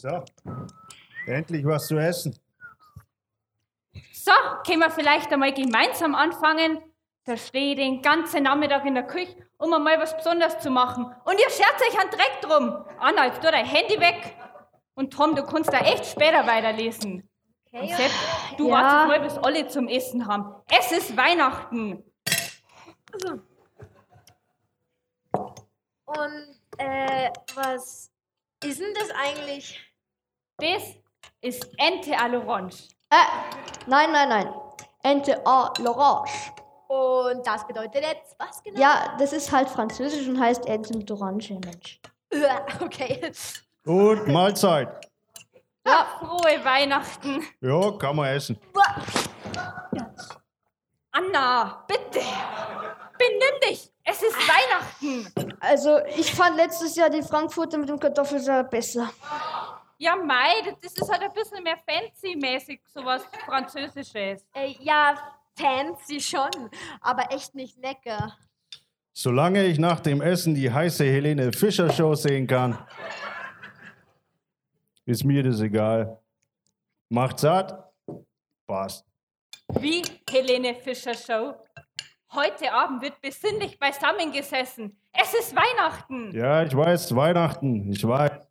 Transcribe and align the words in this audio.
So, 0.00 0.24
endlich 1.26 1.62
was 1.66 1.86
zu 1.86 1.98
essen. 1.98 2.34
So, 4.12 4.32
können 4.66 4.78
wir 4.80 4.90
vielleicht 4.90 5.30
einmal 5.30 5.52
gemeinsam 5.52 6.14
anfangen? 6.14 6.80
Da 7.24 7.36
stehe 7.36 7.72
ich 7.72 7.76
den 7.76 8.00
ganzen 8.00 8.44
Nachmittag 8.44 8.86
in 8.86 8.94
der 8.94 9.06
Küche, 9.06 9.36
um 9.58 9.74
einmal 9.74 9.98
was 10.00 10.16
Besonderes 10.16 10.58
zu 10.60 10.70
machen. 10.70 11.04
Und 11.24 11.38
ihr 11.38 11.50
schert 11.50 11.74
euch 11.86 12.00
einen 12.00 12.10
Dreck 12.10 12.40
drum. 12.40 12.82
Anna, 12.98 13.26
jetzt 13.26 13.42
tu 13.42 13.50
dein 13.50 13.66
Handy 13.66 14.00
weg. 14.00 14.34
Und 14.94 15.12
Tom, 15.12 15.36
du 15.36 15.44
kannst 15.44 15.70
da 15.70 15.80
echt 15.80 16.06
später 16.06 16.46
weiterlesen. 16.46 17.28
Und 17.72 17.88
Sepp, 17.90 18.10
du 18.56 18.68
Ja. 18.70 18.74
wartest 18.74 19.06
mal, 19.08 19.20
bis 19.20 19.36
alle 19.38 19.68
zum 19.68 19.86
Essen 19.86 20.26
haben. 20.26 20.54
Es 20.68 20.92
ist 20.92 21.14
Weihnachten. 21.14 22.02
Und 26.06 26.60
äh, 26.78 27.30
was 27.54 28.10
ist 28.64 28.80
denn 28.80 28.94
das 28.94 29.10
eigentlich? 29.10 29.89
Das 30.60 30.82
ist 31.40 31.66
Ente 31.78 32.12
à 32.12 32.28
l'Orange. 32.28 32.88
Äh, 33.10 33.16
nein, 33.86 34.12
nein, 34.12 34.28
nein. 34.28 34.54
Ente 35.02 35.44
à 35.46 35.72
l'orange. 35.78 36.52
Und 36.88 37.46
das 37.46 37.66
bedeutet 37.66 38.02
jetzt 38.02 38.36
was 38.38 38.62
genau? 38.62 38.80
Ja, 38.80 39.16
das 39.18 39.32
ist 39.32 39.50
halt 39.50 39.68
französisch 39.68 40.26
und 40.28 40.38
heißt 40.40 40.66
Ente 40.66 40.96
mit 40.96 41.10
Orange, 41.10 41.54
Mensch. 41.64 42.00
Okay. 42.80 43.32
Und 43.86 44.28
Mahlzeit. 44.28 44.88
Ja. 45.86 46.06
Frohe 46.18 46.64
Weihnachten. 46.64 47.42
Ja, 47.60 47.92
kann 47.92 48.16
man 48.16 48.36
essen. 48.36 48.58
Anna, 51.12 51.84
bitte. 51.88 52.20
Benimm 53.18 53.60
dich. 53.68 53.90
Es 54.04 54.22
ist 54.22 54.36
Weihnachten. 54.36 55.56
Also, 55.60 55.98
ich 56.16 56.32
fand 56.34 56.56
letztes 56.56 56.96
Jahr 56.96 57.10
die 57.10 57.22
Frankfurter 57.22 57.78
mit 57.78 57.88
dem 57.88 57.98
Kartoffelsalat 57.98 58.70
besser. 58.70 59.10
Ja, 60.02 60.16
Mai, 60.16 60.74
das 60.80 60.94
ist 60.94 61.12
halt 61.12 61.20
ein 61.20 61.32
bisschen 61.34 61.62
mehr 61.62 61.76
fancy-mäßig, 61.76 62.80
sowas 62.86 63.22
Französisches. 63.44 64.46
Äh, 64.54 64.74
ja, 64.80 65.14
fancy 65.54 66.18
schon, 66.18 66.70
aber 67.02 67.30
echt 67.30 67.54
nicht 67.54 67.76
lecker. 67.76 68.34
Solange 69.12 69.62
ich 69.66 69.78
nach 69.78 70.00
dem 70.00 70.22
Essen 70.22 70.54
die 70.54 70.72
heiße 70.72 71.04
Helene 71.04 71.52
Fischer 71.52 71.92
Show 71.92 72.14
sehen 72.14 72.46
kann, 72.46 72.78
ist 75.04 75.22
mir 75.22 75.42
das 75.42 75.60
egal. 75.60 76.18
Macht 77.10 77.38
satt, 77.40 77.92
passt. 78.66 79.04
Wie 79.80 80.00
Helene 80.30 80.76
Fischer 80.76 81.12
Show. 81.12 81.52
Heute 82.32 82.72
Abend 82.72 83.02
wird 83.02 83.20
besinnlich 83.20 83.78
beisammen 83.78 84.32
gesessen. 84.32 84.98
Es 85.12 85.34
ist 85.34 85.54
Weihnachten. 85.54 86.34
Ja, 86.34 86.62
ich 86.62 86.74
weiß, 86.74 87.14
Weihnachten, 87.14 87.92
ich 87.92 88.02
weiß. 88.02 88.49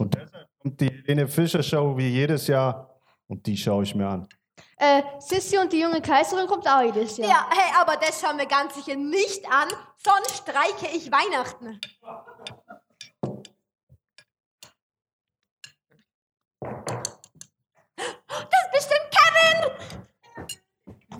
Und 0.00 0.14
deshalb 0.14 0.48
kommt 0.60 0.80
die 0.80 0.90
Helene 0.90 1.28
Fischer 1.28 1.62
Show 1.62 1.96
wie 1.96 2.08
jedes 2.08 2.46
Jahr 2.46 2.90
und 3.28 3.46
die 3.46 3.56
schaue 3.56 3.84
ich 3.84 3.94
mir 3.94 4.08
an. 4.08 4.28
Äh, 4.76 5.02
Sissi 5.18 5.56
und 5.56 5.72
die 5.72 5.80
junge 5.80 6.00
Kaiserin 6.00 6.46
kommt 6.46 6.68
auch 6.68 6.82
jedes 6.82 7.16
Jahr. 7.16 7.28
Ja, 7.28 7.48
hey, 7.50 7.72
aber 7.80 7.96
das 7.96 8.20
schauen 8.20 8.38
wir 8.38 8.46
ganz 8.46 8.74
sicher 8.74 8.96
nicht 8.96 9.46
an, 9.50 9.68
sonst 9.96 10.36
streiche 10.38 10.88
ich 10.94 11.10
Weihnachten. 11.12 11.80
Das 16.60 18.62
ist 18.62 18.72
bestimmt 18.72 19.10
Kevin! 19.10 19.70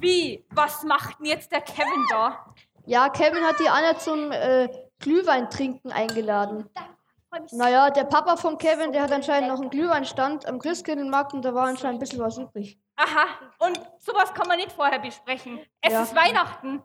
Wie? 0.00 0.44
Was 0.50 0.82
macht 0.82 1.20
denn 1.20 1.26
jetzt 1.26 1.52
der 1.52 1.60
Kevin 1.60 2.04
da? 2.10 2.52
Ja, 2.86 3.08
Kevin 3.08 3.44
hat 3.44 3.60
die 3.60 3.68
Anna 3.68 3.96
zum 3.98 4.32
äh, 4.32 4.68
Glühwein 4.98 5.48
trinken 5.48 5.92
eingeladen. 5.92 6.68
Naja, 7.52 7.90
der 7.90 8.04
Papa 8.04 8.36
von 8.36 8.58
Kevin, 8.58 8.92
der 8.92 9.02
hat 9.02 9.12
anscheinend 9.12 9.48
noch 9.48 9.60
einen 9.60 9.70
Glühweinstand 9.70 10.46
am 10.46 10.58
Christkindlmarkt 10.58 11.32
und 11.34 11.42
da 11.44 11.54
war 11.54 11.66
anscheinend 11.66 11.96
ein 11.96 12.00
bisschen 12.00 12.20
was 12.20 12.38
übrig. 12.38 12.78
Aha, 12.96 13.26
und 13.58 13.80
sowas 13.98 14.32
kann 14.34 14.46
man 14.48 14.56
nicht 14.58 14.72
vorher 14.72 14.98
besprechen. 14.98 15.60
Es 15.80 15.92
Ja. 15.92 16.02
ist 16.02 16.14
Weihnachten. 16.14 16.82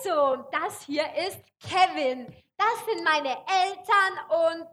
Also, 0.00 0.44
das 0.50 0.82
hier 0.82 1.04
ist 1.26 1.40
Kevin. 1.60 2.26
Das 2.56 2.84
sind 2.86 3.04
meine 3.04 3.30
Eltern 3.30 4.58
und 4.58 4.68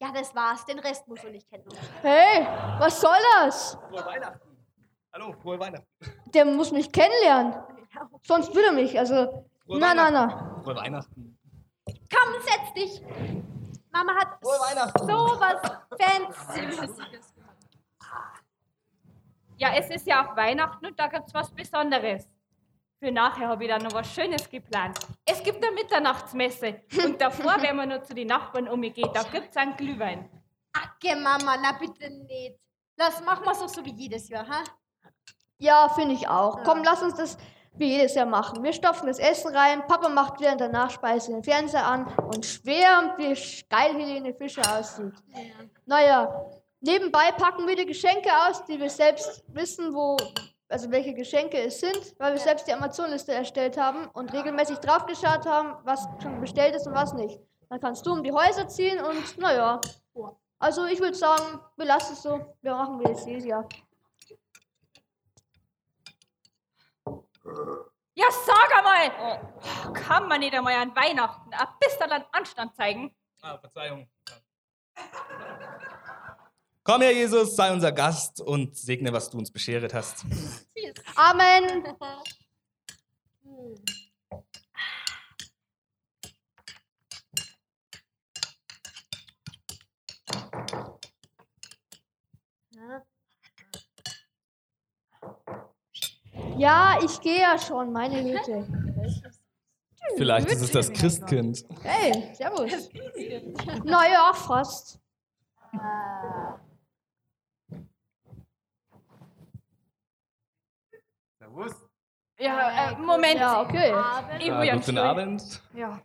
ja, 0.00 0.10
das 0.12 0.34
war's. 0.34 0.64
Den 0.66 0.78
Rest 0.80 1.06
musst 1.08 1.24
du 1.24 1.30
nicht 1.30 1.48
kennen. 1.48 1.64
Hey, 2.02 2.46
was 2.78 3.00
soll 3.00 3.16
das? 3.38 3.78
Frohe 3.90 4.04
Weihnachten. 4.04 4.40
Hallo, 5.12 5.32
frohe 5.40 5.58
Weihnachten. 5.60 5.86
Der 6.34 6.44
muss 6.44 6.72
mich 6.72 6.90
kennenlernen. 6.90 7.54
Sonst 8.22 8.54
will 8.54 8.64
er 8.64 8.72
mich. 8.72 8.98
Also, 8.98 9.46
Frohe 9.64 9.78
na, 9.78 9.94
na, 9.94 10.10
na. 10.10 10.60
Frohe 10.64 10.74
Weihnachten. 10.76 11.33
Komm, 12.14 12.34
setz 12.42 12.72
dich. 12.74 13.02
Mama 13.92 14.14
hat 14.14 14.38
so 14.42 15.40
was 15.40 15.60
Fancymäßiges. 16.00 17.34
Ja, 19.56 19.74
es 19.76 19.88
ist 19.90 20.06
ja 20.06 20.26
auch 20.26 20.36
Weihnachten 20.36 20.84
und 20.86 20.98
da 20.98 21.06
gibt's 21.06 21.32
was 21.32 21.50
Besonderes. 21.50 22.28
Für 22.98 23.12
nachher 23.12 23.48
habe 23.48 23.64
ich 23.64 23.70
da 23.70 23.78
noch 23.78 23.92
was 23.92 24.12
Schönes 24.12 24.48
geplant. 24.48 24.98
Es 25.24 25.42
gibt 25.42 25.64
eine 25.64 25.74
Mitternachtsmesse 25.74 26.82
und 27.04 27.20
davor 27.20 27.60
werden 27.62 27.76
wir 27.76 27.86
noch 27.86 28.02
zu 28.02 28.14
den 28.14 28.28
Nachbarn 28.28 28.68
umgehen. 28.68 29.10
Da 29.12 29.22
gibt's 29.22 29.56
einen 29.56 29.76
Glühwein. 29.76 30.28
Acke, 30.72 31.14
Mama, 31.16 31.56
na 31.60 31.72
bitte 31.72 32.10
nicht. 32.10 32.58
Lass, 32.96 33.20
machen 33.22 33.44
wir 33.44 33.52
es 33.52 33.72
so 33.72 33.84
wie 33.84 33.92
jedes 33.92 34.28
Jahr, 34.28 34.46
ha? 34.48 34.64
Ja, 35.58 35.88
finde 35.88 36.14
ich 36.14 36.28
auch. 36.28 36.62
Komm, 36.64 36.82
lass 36.82 37.02
uns 37.02 37.14
das 37.14 37.38
wie 37.76 37.96
jedes 37.96 38.14
Jahr 38.14 38.26
machen. 38.26 38.62
Wir 38.62 38.72
stopfen 38.72 39.06
das 39.06 39.18
Essen 39.18 39.54
rein, 39.54 39.86
Papa 39.86 40.08
macht 40.08 40.40
während 40.40 40.60
der 40.60 40.68
Nachspeise 40.68 41.32
den 41.32 41.42
Fernseher 41.42 41.86
an 41.86 42.06
und 42.32 42.44
schwärmt, 42.44 43.18
wie 43.18 43.34
geil 43.68 43.94
Helene 43.94 44.32
Fischer 44.34 44.62
aussieht. 44.78 45.12
Naja, 45.86 46.46
nebenbei 46.80 47.32
packen 47.32 47.66
wir 47.66 47.76
die 47.76 47.86
Geschenke 47.86 48.30
aus, 48.48 48.64
die 48.64 48.78
wir 48.78 48.90
selbst 48.90 49.44
wissen, 49.48 49.92
wo, 49.94 50.16
also 50.68 50.90
welche 50.90 51.14
Geschenke 51.14 51.58
es 51.58 51.80
sind, 51.80 52.14
weil 52.18 52.32
wir 52.32 52.40
selbst 52.40 52.66
die 52.66 52.72
Amazon-Liste 52.72 53.32
erstellt 53.32 53.76
haben 53.76 54.06
und 54.12 54.32
regelmäßig 54.32 54.78
draufgeschaut 54.78 55.46
haben, 55.46 55.74
was 55.84 56.06
schon 56.22 56.40
bestellt 56.40 56.76
ist 56.76 56.86
und 56.86 56.94
was 56.94 57.12
nicht. 57.12 57.40
Dann 57.68 57.80
kannst 57.80 58.06
du 58.06 58.12
um 58.12 58.22
die 58.22 58.32
Häuser 58.32 58.68
ziehen 58.68 59.02
und 59.04 59.38
naja. 59.38 59.80
Also 60.58 60.86
ich 60.86 61.00
würde 61.00 61.16
sagen, 61.16 61.60
wir 61.76 61.86
lassen 61.86 62.12
es 62.12 62.22
so. 62.22 62.40
Wir 62.62 62.72
machen 62.74 62.98
wir 63.00 63.08
das 63.08 63.26
jedes 63.26 63.44
Jahr. 63.44 63.68
Ja, 68.16 68.26
sag 68.30 68.78
einmal! 68.78 69.92
Kann 69.92 70.28
man 70.28 70.40
nicht 70.40 70.54
einmal 70.54 70.74
an 70.74 70.94
Weihnachten 70.94 71.52
ein 71.52 71.66
bisschen 71.80 72.10
an 72.10 72.24
Anstand 72.32 72.74
zeigen? 72.76 73.14
Ah, 73.42 73.58
Verzeihung. 73.58 74.08
Komm 76.84 77.00
her, 77.00 77.12
Jesus, 77.12 77.56
sei 77.56 77.72
unser 77.72 77.92
Gast 77.92 78.40
und 78.40 78.76
segne, 78.76 79.12
was 79.12 79.30
du 79.30 79.38
uns 79.38 79.50
bescheret 79.50 79.92
hast. 79.94 80.24
Amen. 81.16 81.96
Ja, 96.56 96.98
ich 97.04 97.20
gehe 97.20 97.40
ja 97.40 97.58
schon, 97.58 97.92
meine 97.92 98.22
Güte. 98.22 98.66
Vielleicht 100.16 100.50
ist 100.50 100.62
es 100.62 100.70
das 100.70 100.92
Christkind. 100.92 101.64
Hey, 101.82 102.34
servus. 102.34 102.90
Naja, 103.84 104.32
fast. 104.34 105.00
Servus. 111.38 111.72
Ja, 112.38 112.90
äh, 112.90 112.96
Moment. 112.98 113.40
Ja, 113.40 113.62
okay. 113.62 113.94
Ich 114.38 114.46
Ja, 114.46 114.76
guten 114.76 114.98
Abend. 114.98 115.62
Ja, 115.74 116.00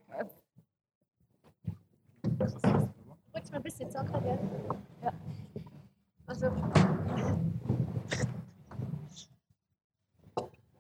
Rutsch 2.30 3.52
mal 3.52 3.58
ein 3.58 3.64
bisschen 3.64 3.90
Zucker, 3.92 4.22
gell? 4.22 4.40
Ja. 5.04 5.14
Also, 6.28 6.52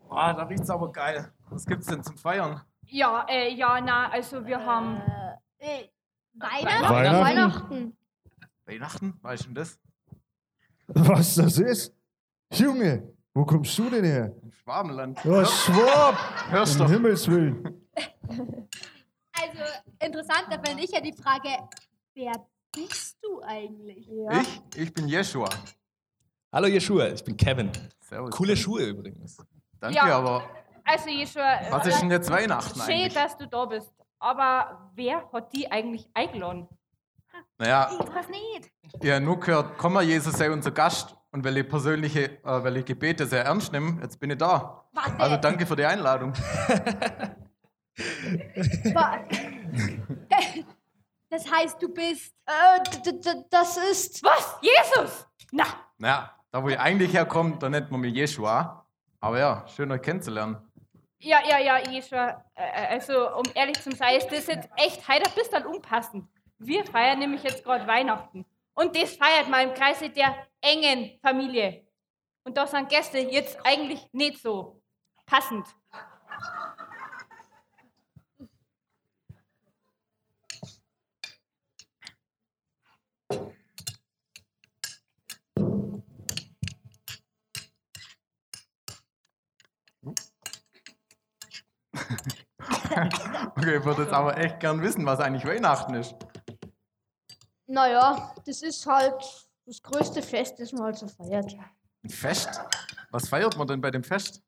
Ah, 0.09 0.33
da 0.33 0.43
riecht's 0.43 0.69
aber 0.69 0.91
geil. 0.91 1.31
Was 1.49 1.65
gibt's 1.65 1.87
denn 1.87 2.03
zum 2.03 2.17
Feiern? 2.17 2.61
ja, 2.87 3.25
äh, 3.29 3.53
ja, 3.53 3.79
na, 3.81 4.09
also 4.09 4.45
wir 4.45 4.63
haben. 4.65 4.97
äh, 5.59 5.83
Weihnachten? 6.33 6.89
Weihnachten? 6.89 7.23
Weihnachten. 7.23 7.97
Weihnachten? 8.65 9.13
Weißt 9.21 9.43
du 9.43 9.47
denn 9.47 9.55
das? 9.55 9.79
Was 10.87 11.35
das 11.35 11.57
ist? 11.59 11.93
Junge, 12.53 13.13
wo 13.33 13.45
kommst 13.45 13.77
du 13.77 13.89
denn 13.89 14.03
her? 14.03 14.33
Im 14.41 14.51
Schwabenland. 14.51 15.23
Ja, 15.23 15.45
Schwab! 15.45 16.15
Hörst 16.49 16.79
Um 16.79 16.85
doch. 16.87 16.91
Himmels 16.93 17.27
Willen. 17.27 17.83
Also, 19.41 19.63
interessant, 19.99 20.47
da 20.49 20.61
finde 20.61 20.83
ich 20.83 20.91
ja 20.91 20.99
die 20.99 21.13
Frage, 21.13 21.49
wer 22.13 22.33
bist 22.75 23.17
du 23.23 23.41
eigentlich? 23.41 24.05
Ja. 24.07 24.41
Ich? 24.41 24.61
Ich 24.75 24.93
bin 24.93 25.07
Jeshua. 25.07 25.49
Hallo, 26.51 26.67
Jeschua, 26.67 27.07
ich 27.07 27.23
bin 27.23 27.37
Kevin. 27.37 27.71
Servus. 28.01 28.31
Coole 28.31 28.57
Schuhe 28.57 28.83
übrigens. 28.87 29.37
Danke, 29.79 29.95
Ja. 29.97 30.17
aber 30.17 30.43
Also, 30.85 31.09
Jeschua, 31.09 31.59
was 31.69 31.85
ist 31.87 32.01
denn 32.01 32.11
jetzt 32.11 32.29
Weihnachten 32.31 32.79
schön, 32.79 32.89
eigentlich? 32.89 33.13
dass 33.13 33.37
du 33.37 33.47
da 33.47 33.65
bist. 33.65 33.93
Aber 34.19 34.89
wer 34.95 35.29
hat 35.31 35.53
die 35.53 35.71
eigentlich 35.71 36.09
eingeladen? 36.13 36.67
Naja, 37.57 37.89
Ich 37.91 37.99
weiß 38.15 38.27
nicht. 38.29 38.71
habt 39.11 39.23
nur 39.23 39.39
gehört, 39.39 39.77
komm 39.77 39.93
mal, 39.93 40.03
Jesus 40.03 40.33
sei 40.33 40.51
unser 40.51 40.71
Gast. 40.71 41.15
Und 41.31 41.45
weil 41.45 41.57
ich 41.57 41.69
persönliche, 41.69 42.39
äh, 42.43 42.63
weil 42.63 42.77
ich 42.77 42.85
Gebete 42.85 43.27
sehr 43.27 43.45
ernst 43.45 43.71
nehme, 43.71 44.01
jetzt 44.01 44.19
bin 44.19 44.31
ich 44.31 44.37
da. 44.39 44.83
Warte. 44.93 45.19
Also 45.19 45.37
danke 45.37 45.65
für 45.67 45.75
die 45.75 45.85
Einladung. 45.85 46.33
Das 51.29 51.51
heißt, 51.51 51.81
du 51.81 51.89
bist. 51.93 52.33
Äh, 52.45 52.79
das 53.51 53.77
ist. 53.77 54.23
Was? 54.23 54.57
Jesus? 54.61 55.27
Na, 55.51 55.65
Naja, 55.97 56.31
da 56.51 56.63
wo 56.63 56.69
ich 56.69 56.79
eigentlich 56.79 57.13
herkomme, 57.13 57.57
da 57.59 57.69
nennt 57.69 57.91
man 57.91 57.99
mich 58.01 58.13
Jeshua. 58.15 58.78
Aber 59.19 59.39
ja, 59.39 59.67
schön 59.67 59.91
euch 59.91 60.01
kennenzulernen. 60.01 60.57
ja, 61.19 61.39
ja, 61.47 61.59
ja, 61.59 61.89
Jescha. 61.89 62.45
Äh, 62.55 62.87
also, 62.93 63.35
um 63.35 63.43
ehrlich 63.53 63.79
zu 63.81 63.91
sein, 63.91 64.17
ist 64.17 64.31
das 64.31 64.47
jetzt 64.47 64.69
echt 64.77 65.07
heute 65.07 65.29
ein 65.29 65.35
bisschen 65.35 65.65
unpassend. 65.65 66.27
Wir 66.57 66.85
feiern 66.85 67.19
nämlich 67.19 67.43
jetzt 67.43 67.63
gerade 67.63 67.85
Weihnachten. 67.87 68.45
Und 68.73 68.95
das 68.95 69.15
feiert 69.15 69.49
man 69.49 69.69
im 69.69 69.73
Kreise 69.73 70.09
der 70.09 70.47
engen 70.61 71.19
Familie. 71.21 71.85
Und 72.45 72.55
da 72.55 72.65
sind 72.65 72.89
Gäste 72.89 73.19
jetzt 73.19 73.57
eigentlich 73.65 74.07
nicht 74.13 74.41
so 74.41 74.81
passend. 75.25 75.67
Okay, 93.59 93.77
ich 93.77 93.83
würde 93.83 94.03
jetzt 94.03 94.13
aber 94.13 94.37
echt 94.37 94.61
gern 94.61 94.81
wissen, 94.81 95.05
was 95.05 95.19
eigentlich 95.19 95.43
Weihnachten 95.45 95.93
ist. 95.93 96.15
Naja, 97.67 98.33
das 98.45 98.61
ist 98.61 98.85
halt 98.85 99.21
das 99.65 99.81
größte 99.81 100.21
Fest, 100.21 100.59
das 100.59 100.71
man 100.71 100.83
halt 100.83 100.97
so 100.97 101.07
feiert. 101.07 101.53
Ein 102.03 102.09
Fest? 102.09 102.61
Was 103.11 103.27
feiert 103.27 103.57
man 103.57 103.67
denn 103.67 103.81
bei 103.81 103.91
dem 103.91 104.03
Fest? 104.03 104.41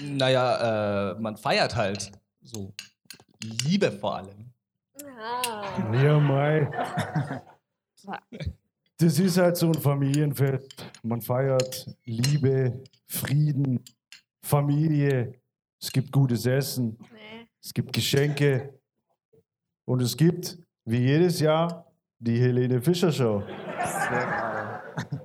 Naja, 0.00 1.12
äh, 1.12 1.20
man 1.20 1.36
feiert 1.36 1.76
halt. 1.76 2.10
So. 2.40 2.74
Liebe 3.42 3.92
vor 3.92 4.16
allem. 4.16 4.52
Ah. 5.16 5.94
Ja, 5.94 6.18
Mai. 6.18 6.70
Das 8.98 9.18
ist 9.18 9.38
halt 9.38 9.56
so 9.56 9.68
ein 9.68 9.74
Familienfest. 9.74 10.84
Man 11.02 11.20
feiert 11.20 11.88
Liebe, 12.04 12.82
Frieden, 13.06 13.84
Familie. 14.44 15.40
Es 15.80 15.90
gibt 15.90 16.10
gutes 16.10 16.46
Essen. 16.46 16.98
Nee. 17.12 17.41
Es 17.64 17.72
gibt 17.72 17.92
Geschenke. 17.92 18.80
Und 19.84 20.02
es 20.02 20.16
gibt, 20.16 20.58
wie 20.84 20.98
jedes 20.98 21.40
Jahr, 21.40 21.86
die 22.18 22.40
Helene 22.40 22.80
Fischer 22.80 23.12
Show. 23.12 23.42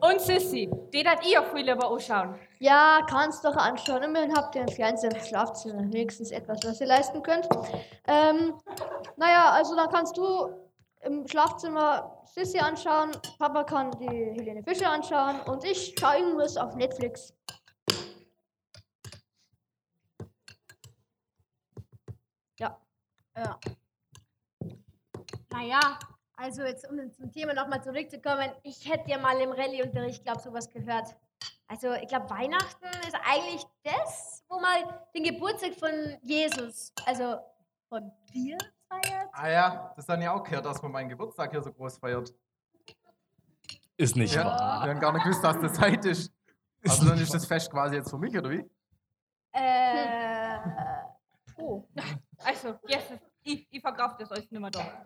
Und 0.02 0.22
Sissi, 0.22 0.70
die 0.94 1.04
dat 1.04 1.26
ich 1.26 1.38
auch 1.38 1.52
viel 1.54 1.66
lieber 1.66 1.92
anschauen. 1.92 2.36
Ja, 2.60 3.06
kannst 3.10 3.44
doch 3.44 3.56
anschauen. 3.56 4.04
Immerhin 4.04 4.36
habt 4.36 4.56
ihr 4.56 4.62
einen 4.62 4.72
Fernseher 4.72 5.16
im 5.16 5.24
Schlafzimmer. 5.24 5.82
Wenigstens 5.92 6.32
etwas, 6.32 6.60
was 6.64 6.80
ihr 6.80 6.88
leisten 6.88 7.22
könnt. 7.22 7.48
Ähm, 8.08 8.54
naja, 9.18 9.52
also 9.52 9.76
dann 9.76 9.90
kannst 9.90 10.16
du 10.18 10.50
im 11.02 11.28
Schlafzimmer 11.28 12.24
Sissy 12.26 12.60
anschauen, 12.60 13.12
Papa 13.40 13.64
kann 13.64 13.92
die 14.00 14.08
Helene 14.08 14.64
Fischer 14.64 14.92
anschauen 14.92 15.40
und 15.48 15.64
ich 15.64 15.96
schaue 15.98 16.18
irgendwas 16.18 16.58
auf 16.58 16.76
Netflix. 16.76 17.34
Ja. 23.38 23.60
Naja, 25.52 26.00
also 26.36 26.64
jetzt 26.64 26.90
um 26.90 27.12
zum 27.14 27.32
Thema 27.32 27.54
nochmal 27.54 27.84
zurückzukommen, 27.84 28.50
ich 28.64 28.90
hätte 28.90 29.10
ja 29.10 29.18
mal 29.20 29.40
im 29.40 29.52
Rallye-Unterricht, 29.52 30.24
glaube 30.24 30.42
sowas 30.42 30.70
gehört. 30.70 31.16
Also 31.68 31.94
ich 31.94 32.08
glaube, 32.08 32.30
Weihnachten 32.30 32.86
ist 33.08 33.16
eigentlich 33.26 33.64
das, 33.84 34.44
wo 34.50 34.60
man 34.60 34.84
den 35.16 35.24
Geburtstag 35.24 35.76
von 35.76 36.18
Jesus, 36.22 36.94
also 37.06 37.40
von 37.90 38.12
dir 38.34 38.58
feiert. 38.88 39.30
Ah 39.34 39.50
ja, 39.50 39.94
das 39.96 40.08
habe 40.08 40.22
ich 40.22 40.28
auch 40.30 40.44
gehört, 40.44 40.66
dass 40.66 40.82
man 40.82 40.92
meinen 40.92 41.10
Geburtstag 41.10 41.52
hier 41.52 41.62
so 41.62 41.72
groß 41.72 41.98
feiert. 41.98 42.34
Ist 43.98 44.16
nicht 44.16 44.34
Ja, 44.36 44.46
wahr. 44.46 44.84
wir 44.86 44.92
haben 44.92 45.00
gar 45.00 45.12
nicht 45.12 45.24
gewusst, 45.24 45.44
dass 45.44 45.60
das 45.60 45.74
Zeit 45.74 46.06
ist. 46.06 46.32
Also 46.88 47.10
dann 47.10 47.20
ist 47.20 47.34
das 47.34 47.46
Fest 47.46 47.70
quasi 47.72 47.96
jetzt 47.96 48.10
für 48.10 48.18
mich, 48.18 48.36
oder 48.38 48.50
wie? 48.50 48.64
Äh, 49.52 50.60
Oh. 51.58 51.84
Also, 52.44 52.76
Jesus, 53.88 53.96
ich, 53.96 53.96
ich 53.96 53.96
verkaufe 53.96 54.16
das 54.20 54.32
alles 54.32 54.52
nicht 54.52 54.60
mehr 54.60 54.72
da. 54.72 55.06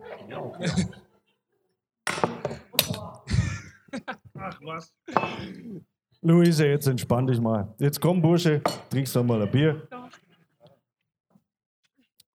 Luise, 6.21 6.67
jetzt 6.67 6.87
entspann 6.87 7.27
dich 7.27 7.39
mal. 7.39 7.73
Jetzt 7.79 7.99
komm, 7.99 8.21
Bursche, 8.21 8.61
trinkst 8.89 9.15
doch 9.15 9.23
mal 9.23 9.41
ein 9.41 9.51
Bier. 9.51 9.87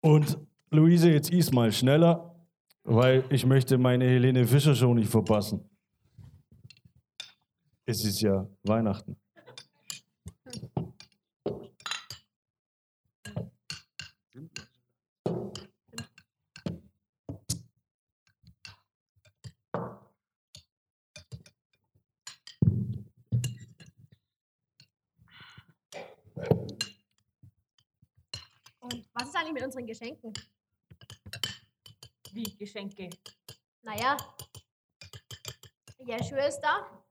Und 0.01 0.37
Luise, 0.71 1.11
jetzt 1.11 1.31
iss 1.31 1.51
mal 1.51 1.71
schneller, 1.71 2.35
weil 2.83 3.23
ich 3.29 3.45
möchte 3.45 3.77
meine 3.77 4.05
Helene 4.05 4.45
Fischer 4.45 4.75
Show 4.75 4.93
nicht 4.93 5.09
verpassen. 5.09 5.69
Es 7.85 8.03
ist 8.03 8.21
ja 8.21 8.47
Weihnachten. 8.63 9.15
und 28.85 29.05
was 29.13 29.31
unseren 29.85 29.87
Geschenken? 29.87 30.33
Wie 32.31 32.43
Geschenke. 32.57 33.09
Naja, 33.81 34.17
Jeschua 35.99 36.45
ist 36.47 36.59
da. 36.59 37.03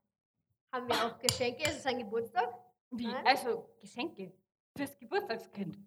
Haben 0.71 0.87
wir 0.87 1.05
auch 1.05 1.17
Geschenke? 1.19 1.63
Es 1.63 1.77
ist 1.77 1.83
sein 1.83 1.97
Geburtstag. 1.97 2.53
Wie? 2.91 3.07
Nein. 3.07 3.25
Also, 3.25 3.69
Geschenke 3.81 4.33
fürs 4.75 4.97
Geburtstagskind. 4.99 5.77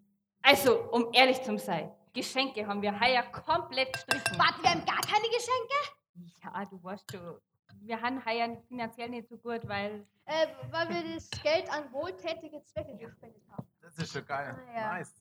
Also, 0.42 0.90
um 0.90 1.12
ehrlich 1.12 1.42
zu 1.42 1.58
sein, 1.58 1.92
Geschenke 2.12 2.66
haben 2.66 2.80
wir 2.80 2.98
heuer 2.98 3.22
komplett 3.24 3.92
gestrichen. 3.92 4.38
Warte, 4.38 4.62
wir 4.62 4.70
haben 4.70 4.84
gar 4.84 5.00
keine 5.02 5.26
Geschenke? 5.28 6.34
Ja, 6.42 6.64
du 6.64 6.82
weißt 6.82 7.10
schon. 7.10 7.40
Wir 7.80 8.00
haben 8.00 8.24
heuer 8.24 8.60
finanziell 8.66 9.08
nicht 9.10 9.28
so 9.28 9.36
gut, 9.36 9.66
weil 9.68 10.06
Äh, 10.24 10.46
weil 10.70 10.88
wir 10.88 11.14
das 11.14 11.30
Geld 11.42 11.70
an 11.70 11.92
wohltätige 11.92 12.62
Zwecke 12.64 12.96
gespendet 12.96 13.42
haben. 13.50 13.66
Das 13.80 13.96
ist 13.98 14.12
schon 14.12 14.26
geil. 14.26 14.56
Ah, 14.58 14.74
ja. 14.74 14.98
Nice. 14.98 15.14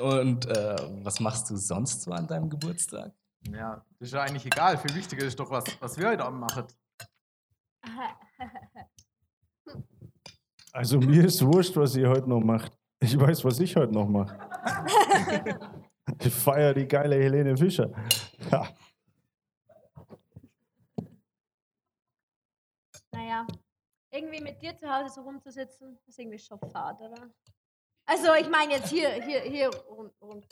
Und 0.00 0.46
äh, 0.46 0.76
was 1.02 1.20
machst 1.20 1.48
du 1.50 1.56
sonst 1.56 2.02
so 2.02 2.12
an 2.12 2.26
deinem 2.26 2.50
Geburtstag? 2.50 3.12
Ja, 3.50 3.84
das 3.98 4.08
ist 4.08 4.14
ja 4.14 4.22
eigentlich 4.22 4.46
egal. 4.46 4.76
Viel 4.76 4.94
wichtiger 4.94 5.24
ist 5.24 5.38
doch, 5.38 5.50
was, 5.50 5.64
was 5.80 5.96
wir 5.96 6.08
heute 6.08 6.24
Abend 6.24 6.40
machen. 6.40 6.64
Also 10.72 10.98
mir 10.98 11.24
ist 11.24 11.42
wurscht, 11.42 11.74
was 11.74 11.96
ihr 11.96 12.06
heute 12.06 12.28
noch 12.28 12.42
macht. 12.42 12.70
Ich 13.00 13.18
weiß, 13.18 13.42
was 13.46 13.58
ich 13.60 13.74
heute 13.76 13.94
noch 13.94 14.06
mache. 14.06 14.38
Ich 16.20 16.32
feiere 16.32 16.72
die 16.72 16.86
geile 16.86 17.16
Helene 17.16 17.56
Fischer. 17.56 17.90
Ja. 18.52 18.68
Naja, 23.10 23.46
irgendwie 24.10 24.40
mit 24.40 24.62
dir 24.62 24.76
zu 24.76 24.88
Hause 24.88 25.14
so 25.14 25.22
rumzusitzen, 25.22 25.98
ist 26.06 26.18
irgendwie 26.18 26.38
schon 26.38 26.60
fad, 26.60 27.00
oder? 27.00 27.28
Also, 28.06 28.34
ich 28.34 28.48
meine 28.48 28.74
jetzt 28.74 28.88
hier, 28.88 29.10
hier, 29.10 29.40
hier 29.40 29.70
rum, 29.88 30.10
rum. 30.20 30.42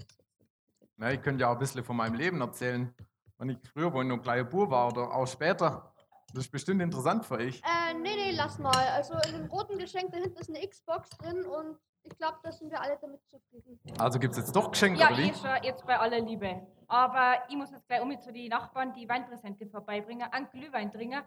Ja, 0.98 1.10
ich 1.10 1.22
könnte 1.22 1.42
ja 1.42 1.48
auch 1.48 1.54
ein 1.54 1.58
bisschen 1.58 1.84
von 1.84 1.96
meinem 1.96 2.14
Leben 2.14 2.40
erzählen. 2.40 2.94
Wenn 3.38 3.50
ich 3.50 3.58
früher, 3.72 3.92
wo 3.92 4.00
ich 4.02 4.08
noch 4.08 4.16
ein 4.16 4.22
kleiner 4.22 4.44
Bub 4.44 4.70
war 4.70 4.88
oder 4.88 5.12
auch 5.14 5.26
später. 5.26 5.92
Das 6.32 6.44
ist 6.46 6.50
bestimmt 6.50 6.82
interessant 6.82 7.24
für 7.24 7.34
euch. 7.34 7.62
Äh, 7.62 7.94
nee, 7.94 8.14
nee, 8.16 8.32
lass 8.32 8.58
mal. 8.58 8.74
Also 8.74 9.14
in 9.28 9.38
dem 9.38 9.46
roten 9.46 9.78
Geschenk 9.78 10.10
da 10.10 10.18
hinten 10.18 10.36
ist 10.36 10.48
eine 10.48 10.66
Xbox 10.66 11.08
drin 11.10 11.44
und 11.44 11.78
ich 12.02 12.16
glaube, 12.18 12.38
da 12.42 12.50
sind 12.50 12.70
wir 12.70 12.80
alle 12.80 12.98
damit 13.00 13.20
zufrieden. 13.28 13.78
Also 13.98 14.18
gibt 14.18 14.32
es 14.32 14.38
jetzt 14.38 14.54
doch 14.54 14.72
Geschenke, 14.72 15.00
ja, 15.00 15.08
oder 15.08 15.18
wie? 15.18 15.30
ich 15.30 15.36
schon 15.36 15.62
jetzt 15.62 15.86
bei 15.86 15.96
aller 15.98 16.20
Liebe. 16.20 16.66
Aber 16.88 17.36
ich 17.48 17.56
muss 17.56 17.70
jetzt 17.70 17.86
gleich 17.86 18.02
um 18.02 18.20
zu 18.20 18.32
den 18.32 18.48
Nachbarn 18.48 18.92
die 18.94 19.08
Weinpräsente 19.08 19.66
vorbeibringen, 19.68 20.30
einen 20.32 20.50
Glühwein 20.50 20.92
trinken 20.92 21.22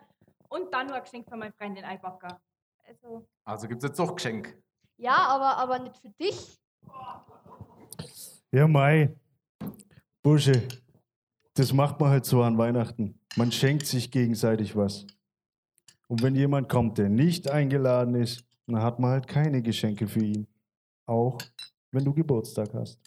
und 0.49 0.73
dann 0.73 0.87
nur 0.87 0.97
ein 0.97 1.03
Geschenk 1.03 1.27
für 1.29 1.37
meine 1.37 1.53
Freundin 1.53 1.85
einpacken. 1.85 2.33
Also, 2.85 3.25
Also 3.45 3.67
gibt 3.67 3.83
es 3.83 3.89
jetzt 3.89 3.99
doch 3.99 4.13
Geschenke. 4.13 4.61
Ja, 4.97 5.15
aber, 5.15 5.57
aber 5.57 5.79
nicht 5.79 5.97
für 5.97 6.09
dich. 6.09 6.59
Ja, 8.51 8.67
Mai. 8.67 9.15
Bursche, 10.23 10.67
das 11.53 11.71
macht 11.71 11.99
man 11.99 12.09
halt 12.09 12.25
so 12.25 12.41
an 12.41 12.57
Weihnachten. 12.57 13.19
Man 13.35 13.51
schenkt 13.51 13.85
sich 13.85 14.11
gegenseitig 14.11 14.75
was. 14.75 15.05
Und 16.07 16.23
wenn 16.23 16.35
jemand 16.35 16.69
kommt, 16.69 16.97
der 16.97 17.09
nicht 17.09 17.49
eingeladen 17.49 18.15
ist, 18.15 18.43
dann 18.65 18.81
hat 18.81 18.99
man 18.99 19.11
halt 19.11 19.27
keine 19.27 19.61
Geschenke 19.61 20.07
für 20.07 20.23
ihn. 20.23 20.47
Auch 21.05 21.37
wenn 21.91 22.03
du 22.03 22.13
Geburtstag 22.13 22.73
hast. 22.73 22.99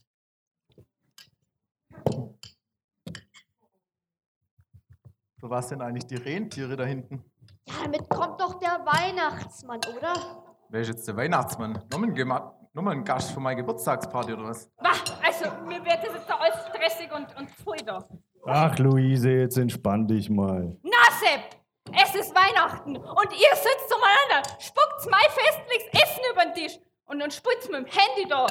Für 5.38 5.48
was 5.48 5.68
sind 5.68 5.82
eigentlich 5.82 6.06
die 6.06 6.16
Rentiere 6.16 6.76
da 6.76 6.84
hinten? 6.84 7.24
Ja, 7.66 7.74
damit 7.82 8.08
kommt 8.08 8.40
doch 8.40 8.58
der 8.58 8.84
Weihnachtsmann, 8.84 9.80
oder? 9.96 10.49
Wer 10.72 10.82
ist 10.82 10.88
jetzt 10.88 11.08
der 11.08 11.16
Weihnachtsmann? 11.16 11.82
Nochmal 12.72 12.94
ein, 12.94 13.04
Gast 13.04 13.32
für 13.32 13.40
meine 13.40 13.56
Geburtstagsparty 13.56 14.34
oder 14.34 14.44
was? 14.44 14.70
Bah, 14.76 14.92
also, 15.20 15.50
mir 15.66 15.84
wird 15.84 15.98
das 16.00 16.14
jetzt 16.14 16.30
da 16.30 16.36
alles 16.36 16.64
stressig 16.68 17.10
und, 17.12 17.36
und 17.36 17.50
voll 17.50 17.78
da. 17.78 18.06
Ach, 18.46 18.78
Luise, 18.78 19.30
jetzt 19.30 19.58
entspann 19.58 20.06
dich 20.06 20.30
mal. 20.30 20.78
Na, 20.84 20.90
Sepp, 21.18 21.56
es 21.92 22.14
ist 22.14 22.32
Weihnachten 22.36 22.96
und 22.96 23.32
ihr 23.32 23.56
sitzt 23.56 23.92
umeinander, 23.92 24.48
spuckt's 24.60 25.08
mein 25.10 25.28
festliches 25.30 26.02
Essen 26.04 26.22
über 26.32 26.44
den 26.44 26.54
Tisch 26.54 26.78
und, 27.06 27.20
und 27.20 27.32
spult's 27.32 27.68
mit 27.68 27.78
dem 27.78 27.86
Handy 27.86 28.28
da. 28.28 28.46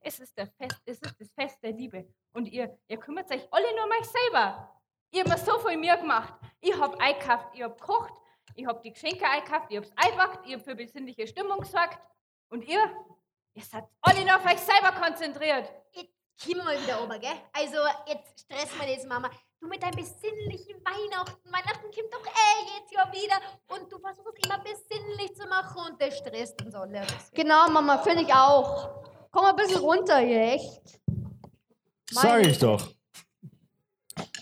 Es 0.00 0.18
ist, 0.18 0.36
der 0.36 0.48
Fest, 0.48 0.82
es 0.86 0.98
ist 0.98 1.20
das 1.20 1.30
Fest 1.38 1.62
der 1.62 1.70
Liebe 1.70 2.04
und 2.32 2.46
ihr, 2.48 2.76
ihr 2.88 2.96
kümmert 2.96 3.30
euch 3.30 3.46
alle 3.52 3.66
nur 3.76 3.84
um 3.84 3.90
euch 3.92 4.08
selber. 4.08 4.72
Ihr 5.12 5.20
habt 5.20 5.28
mir 5.28 5.38
so 5.38 5.56
viel 5.60 5.78
mir 5.78 5.96
gemacht. 5.98 6.34
Ich 6.60 6.76
hab 6.76 7.00
eingekauft, 7.00 7.46
ich 7.52 7.62
hab 7.62 7.78
gekocht, 7.78 8.12
ich 8.54 8.66
hab 8.66 8.82
die 8.82 8.92
Geschenke 8.92 9.28
eingekauft, 9.28 9.66
ich 9.70 9.76
hab's 9.78 9.90
eingepackt, 9.96 10.46
ich 10.46 10.54
hab 10.54 10.62
für 10.62 10.74
besinnliche 10.74 11.26
Stimmung 11.26 11.58
gesorgt 11.60 11.98
und 12.48 12.64
ihr, 12.64 12.80
ihr 13.54 13.62
seid 13.62 13.84
alle 14.00 14.24
nur 14.24 14.36
auf 14.36 14.44
euch 14.44 14.58
selber 14.58 14.92
konzentriert. 14.92 15.72
Jetzt 15.92 16.12
kommen 16.42 16.56
wir 16.56 16.64
mal 16.64 16.82
wieder 16.82 17.02
oben, 17.02 17.20
gell? 17.20 17.30
Also, 17.52 17.78
jetzt 18.06 18.40
stressen 18.40 18.80
wir 18.80 18.96
das, 18.96 19.06
Mama. 19.06 19.30
Du 19.60 19.68
mit 19.68 19.82
deinem 19.82 19.96
besinnlichen 19.96 20.84
Weihnachten. 20.84 21.52
Weihnachten 21.52 21.82
kommt 21.82 22.12
doch 22.12 22.26
eh 22.26 22.78
jetzt 22.78 22.92
ja 22.92 23.10
wieder. 23.12 23.40
Und 23.68 23.90
du 23.92 23.98
versuchst 23.98 24.38
es 24.38 24.44
immer 24.44 24.58
besinnlich 24.58 25.34
zu 25.36 25.46
machen 25.46 25.92
und 25.92 26.02
das 26.02 26.18
stresst 26.18 26.60
uns 26.62 26.74
alle. 26.74 27.06
Genau, 27.32 27.68
Mama, 27.70 27.98
finde 27.98 28.22
ich 28.22 28.34
auch. 28.34 28.90
Komm 29.30 29.44
mal 29.44 29.50
ein 29.50 29.56
bisschen 29.56 29.80
runter 29.80 30.18
hier, 30.18 30.54
echt. 30.54 31.00
Sag 32.10 32.44
ich 32.46 32.58
doch. 32.58 32.88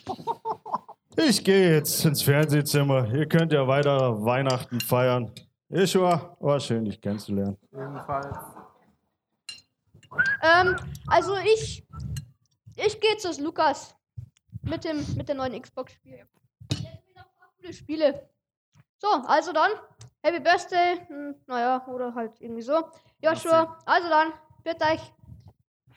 Ich 1.17 1.45
gehe 1.45 1.75
jetzt 1.75 2.05
ins 2.05 2.23
Fernsehzimmer. 2.23 3.12
Ihr 3.12 3.26
könnt 3.26 3.52
ja 3.52 3.67
weiter 3.67 4.25
Weihnachten 4.25 4.81
feiern. 4.81 5.33
Joshua, 5.69 6.37
war 6.40 6.61
schön, 6.61 6.85
dich 6.85 7.00
kennenzulernen. 7.00 7.57
Jedenfalls. 7.73 8.37
Ähm, 10.43 10.76
also 11.07 11.37
ich, 11.37 11.87
ich 12.76 13.00
gehe 13.00 13.17
zu 13.19 13.31
Lukas 13.43 13.95
mit 14.62 14.85
dem, 14.85 15.05
mit 15.17 15.29
der 15.29 15.35
neuen 15.35 15.61
Xbox-Spiel. 15.61 16.26
Coole 17.61 17.73
Spiele. 17.73 18.29
So, 18.99 19.09
also 19.09 19.52
dann, 19.52 19.71
Happy 20.23 20.40
Birthday, 20.40 21.00
hm, 21.07 21.35
naja, 21.47 21.85
oder 21.87 22.14
halt 22.14 22.40
irgendwie 22.40 22.62
so. 22.62 22.88
Joshua, 23.23 23.79
also 23.85 24.09
dann, 24.09 24.33
bitte 24.62 24.85
euch. 24.85 25.12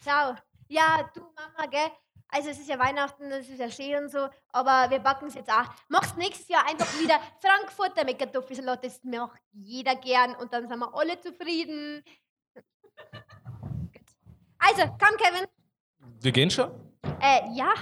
Ciao. 0.01 0.35
Ja, 0.67 1.09
du 1.13 1.21
Mama, 1.21 1.69
gell? 1.69 1.91
Also 2.35 2.49
es 2.49 2.59
ist 2.59 2.67
ja 2.67 2.79
Weihnachten, 2.79 3.31
es 3.31 3.47
ist 3.47 3.59
ja 3.59 3.69
schön 3.69 4.05
und 4.05 4.09
so, 4.09 4.27
aber 4.49 4.89
wir 4.89 4.97
backen 4.97 5.27
es 5.27 5.35
jetzt 5.35 5.51
auch. 5.51 5.65
Machst 5.87 6.17
nächstes 6.17 6.47
Jahr 6.47 6.65
einfach 6.67 6.91
wieder 6.99 7.19
Frankfurter 7.39 8.03
mit 8.03 8.17
Kartoffelsalat, 8.17 8.83
das 8.83 9.03
macht 9.03 9.39
jeder 9.51 9.95
gern 9.95 10.33
und 10.37 10.51
dann 10.51 10.67
sind 10.67 10.79
wir 10.79 10.93
alle 10.95 11.19
zufrieden. 11.19 12.03
Also, 14.65 14.83
komm 14.97 15.17
Kevin. 15.17 15.45
Wir 16.21 16.31
gehen 16.31 16.49
schon? 16.49 16.71
Äh, 17.19 17.51
ja. 17.51 17.73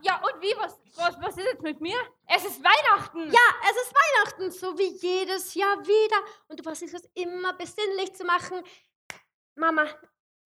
Ja, 0.00 0.16
und 0.16 0.42
wie? 0.42 0.52
Was, 0.58 0.76
was, 0.96 1.16
was 1.22 1.36
ist 1.36 1.44
jetzt 1.44 1.62
mit 1.62 1.80
mir? 1.80 1.96
Es 2.26 2.44
ist 2.44 2.60
Weihnachten! 2.64 3.30
Ja, 3.30 3.46
es 3.62 3.76
ist 3.76 3.94
Weihnachten, 3.94 4.50
so 4.50 4.76
wie 4.76 4.96
jedes 4.96 5.54
Jahr 5.54 5.78
wieder. 5.86 6.16
Und 6.48 6.58
du 6.58 6.64
versuchst 6.64 6.94
es 6.94 7.08
immer 7.14 7.52
besinnlich 7.52 8.12
zu 8.12 8.24
machen. 8.24 8.60
Mama, 9.54 9.86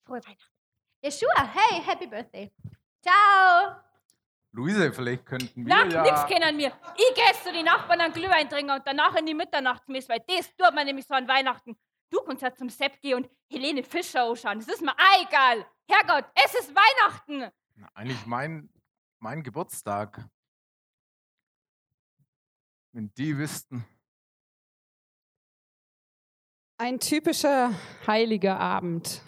frohe 0.04 0.20
Weihnachten. 0.22 0.54
Yeshua, 1.02 1.50
hey, 1.54 1.80
Happy 1.80 2.06
Birthday. 2.06 2.52
Ciao. 3.02 3.76
Luise, 4.52 4.92
vielleicht 4.92 5.24
könnten 5.26 5.64
wir 5.64 5.74
Na, 5.74 5.86
ja... 5.86 6.02
nix 6.02 6.26
kennen 6.26 6.56
mir. 6.56 6.72
Ich 6.96 7.14
geh 7.14 7.42
zu 7.42 7.52
den 7.52 7.64
Nachbarn 7.64 8.00
an 8.00 8.12
Glühwein 8.12 8.48
trinken 8.48 8.72
und 8.72 8.82
danach 8.84 9.14
in 9.14 9.26
die 9.26 9.34
Mitternachtsmesse, 9.34 10.08
weil 10.08 10.24
das 10.26 10.54
tut 10.56 10.74
man 10.74 10.86
nämlich 10.86 11.06
so 11.06 11.14
an 11.14 11.28
Weihnachten. 11.28 11.76
Du 12.10 12.20
kannst 12.22 12.42
ja 12.42 12.52
zum 12.52 12.68
Sepp 12.68 13.00
gehen 13.00 13.18
und 13.18 13.30
Helene 13.48 13.84
Fischer 13.84 14.24
anschauen. 14.24 14.58
Das 14.58 14.68
ist 14.68 14.82
mir 14.82 14.92
auch 14.92 15.26
egal. 15.28 15.64
Herrgott, 15.88 16.24
es 16.34 16.54
ist 16.54 16.74
Weihnachten. 16.74 17.52
Na, 17.76 17.88
Eigentlich 17.94 18.26
mein, 18.26 18.68
mein 19.20 19.42
Geburtstag. 19.44 20.24
Wenn 22.92 23.12
die 23.14 23.36
wüssten. 23.38 23.84
Ein 26.76 26.98
typischer 26.98 27.72
heiliger 28.06 28.58
Abend. 28.58 29.22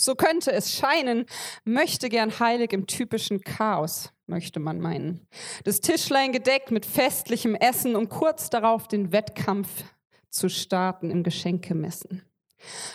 So 0.00 0.14
könnte 0.14 0.50
es 0.50 0.74
scheinen, 0.74 1.26
möchte 1.64 2.08
gern 2.08 2.38
heilig 2.40 2.72
im 2.72 2.86
typischen 2.86 3.42
Chaos, 3.42 4.14
möchte 4.26 4.58
man 4.58 4.80
meinen. 4.80 5.28
Das 5.64 5.80
Tischlein 5.80 6.32
gedeckt 6.32 6.70
mit 6.70 6.86
festlichem 6.86 7.54
Essen, 7.54 7.94
um 7.94 8.08
kurz 8.08 8.48
darauf 8.48 8.88
den 8.88 9.12
Wettkampf 9.12 9.68
zu 10.30 10.48
starten 10.48 11.10
im 11.10 11.22
Geschenkemessen. 11.22 12.22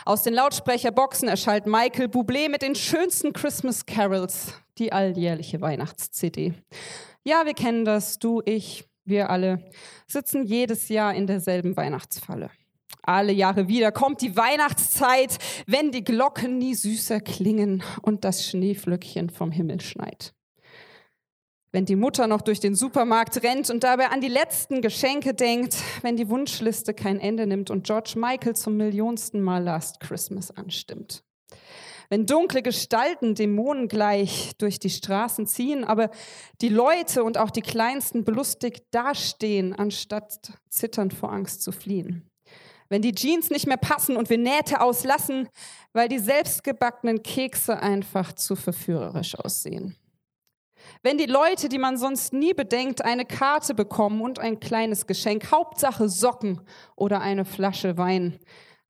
Aus 0.04 0.24
den 0.24 0.34
Lautsprecherboxen 0.34 1.28
erschallt 1.28 1.68
Michael 1.68 2.08
Bublé 2.08 2.50
mit 2.50 2.64
den 2.64 2.74
schönsten 2.74 3.34
Christmas 3.34 3.86
Carols, 3.86 4.54
die 4.80 4.92
alljährliche 4.92 5.62
Weihnachts-CD. 5.62 6.56
Ja, 7.24 7.46
wir 7.46 7.54
kennen 7.54 7.86
das, 7.86 8.18
du, 8.18 8.42
ich, 8.46 8.90
wir 9.04 9.30
alle 9.30 9.64
sitzen 10.08 10.44
jedes 10.44 10.90
Jahr 10.90 11.14
in 11.14 11.28
derselben 11.28 11.78
Weihnachtsfalle. 11.78 12.50
Alle 13.08 13.34
Jahre 13.34 13.68
wieder 13.68 13.92
kommt 13.92 14.22
die 14.22 14.36
Weihnachtszeit, 14.36 15.38
wenn 15.68 15.92
die 15.92 16.04
Glocken 16.04 16.58
nie 16.58 16.74
süßer 16.74 17.22
klingen 17.22 17.84
und 18.02 18.24
das 18.26 18.48
Schneeflöckchen 18.48 19.30
vom 19.30 19.52
Himmel 19.52 19.80
schneit. 19.82 20.34
Wenn 21.72 21.86
die 21.86 21.98
Mutter 21.98 22.26
noch 22.26 22.42
durch 22.42 22.60
den 22.60 22.74
Supermarkt 22.74 23.44
rennt 23.44 23.70
und 23.70 23.84
dabei 23.84 24.08
an 24.08 24.22
die 24.22 24.28
letzten 24.28 24.82
Geschenke 24.82 25.36
denkt, 25.36 25.76
wenn 26.02 26.18
die 26.18 26.30
Wunschliste 26.30 26.96
kein 26.96 27.20
Ende 27.20 27.46
nimmt 27.46 27.70
und 27.70 27.86
George 27.86 28.14
Michael 28.16 28.56
zum 28.56 28.76
millionsten 28.78 29.42
Mal 29.42 29.62
Last 29.62 30.00
Christmas 30.00 30.50
anstimmt. 30.50 31.24
Wenn 32.10 32.26
dunkle 32.26 32.64
Gestalten 32.64 33.36
Dämonen 33.36 33.88
gleich 33.88 34.54
durch 34.58 34.80
die 34.80 34.90
Straßen 34.90 35.46
ziehen, 35.46 35.84
aber 35.84 36.10
die 36.62 36.70
Leute 36.70 37.24
und 37.24 37.38
auch 37.38 37.52
die 37.52 37.62
Kleinsten 37.62 38.24
belustigt 38.24 38.86
dastehen, 38.92 39.74
anstatt 39.74 40.54
zitternd 40.70 41.14
vor 41.14 41.32
Angst 41.32 41.62
zu 41.62 41.72
fliehen 41.72 42.32
wenn 42.90 43.02
die 43.02 43.14
Jeans 43.14 43.50
nicht 43.50 43.68
mehr 43.68 43.78
passen 43.78 44.18
und 44.18 44.30
wir 44.30 44.38
Nähte 44.38 44.82
auslassen, 44.82 45.50
weil 45.94 46.08
die 46.08 46.20
selbstgebackenen 46.20 47.24
Kekse 47.24 47.82
einfach 47.82 48.34
zu 48.34 48.56
verführerisch 48.56 49.36
aussehen. 49.36 49.96
Wenn 51.02 51.18
die 51.18 51.26
Leute, 51.26 51.70
die 51.70 51.78
man 51.78 51.98
sonst 51.98 52.34
nie 52.34 52.54
bedenkt, 52.54 53.04
eine 53.04 53.26
Karte 53.26 53.74
bekommen 53.74 54.22
und 54.22 54.40
ein 54.40 54.60
kleines 54.60 55.08
Geschenk, 55.08 55.52
Hauptsache 55.52 56.10
Socken 56.10 56.62
oder 56.96 57.22
eine 57.22 57.46
Flasche 57.46 57.98
Wein. 57.98 58.40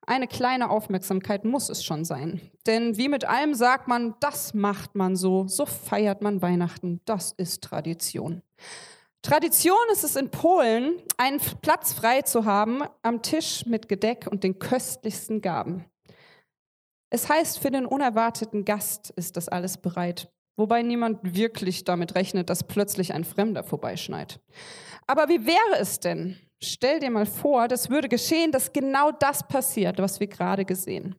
Eine 0.08 0.28
kleine 0.28 0.70
Aufmerksamkeit 0.70 1.46
muss 1.46 1.70
es 1.70 1.84
schon 1.84 2.06
sein. 2.06 2.52
Denn 2.68 2.98
wie 2.98 3.10
mit 3.10 3.26
allem 3.26 3.54
sagt 3.54 3.88
man, 3.88 4.14
das 4.20 4.54
macht 4.54 4.96
man 4.96 5.16
so, 5.16 5.48
so 5.48 5.66
feiert 5.66 6.22
man 6.22 6.42
Weihnachten, 6.42 7.02
das 7.06 7.32
ist 7.32 7.64
Tradition. 7.64 8.44
Tradition 9.26 9.76
ist 9.92 10.04
es 10.04 10.16
in 10.16 10.30
Polen, 10.30 11.02
einen 11.18 11.40
Platz 11.64 11.94
frei 11.94 12.22
zu 12.22 12.46
haben 12.46 12.84
am 13.02 13.24
Tisch 13.24 13.66
mit 13.66 13.90
Gedeck 13.90 14.28
und 14.30 14.44
den 14.44 14.60
köstlichsten 14.60 15.42
Gaben. 15.42 15.86
Es 17.10 17.28
heißt, 17.28 17.58
für 17.58 17.72
den 17.72 17.88
unerwarteten 17.88 18.66
Gast 18.66 19.10
ist 19.16 19.36
das 19.36 19.50
alles 19.50 19.80
bereit, 19.80 20.32
wobei 20.58 20.84
niemand 20.84 21.36
wirklich 21.36 21.86
damit 21.86 22.14
rechnet, 22.14 22.52
dass 22.52 22.68
plötzlich 22.68 23.16
ein 23.16 23.24
Fremder 23.24 23.64
vorbeischneit. 23.64 24.40
Aber 25.08 25.28
wie 25.28 25.48
wäre 25.48 25.80
es 25.80 26.00
denn? 26.00 26.38
Stell 26.62 27.00
dir 27.00 27.10
mal 27.10 27.26
vor, 27.26 27.68
das 27.68 27.90
würde 27.90 28.10
geschehen, 28.10 28.52
dass 28.52 28.74
genau 28.74 29.12
das 29.12 29.48
passiert, 29.48 29.98
was 29.98 30.20
wir 30.20 30.28
gerade 30.28 30.66
gesehen. 30.66 31.16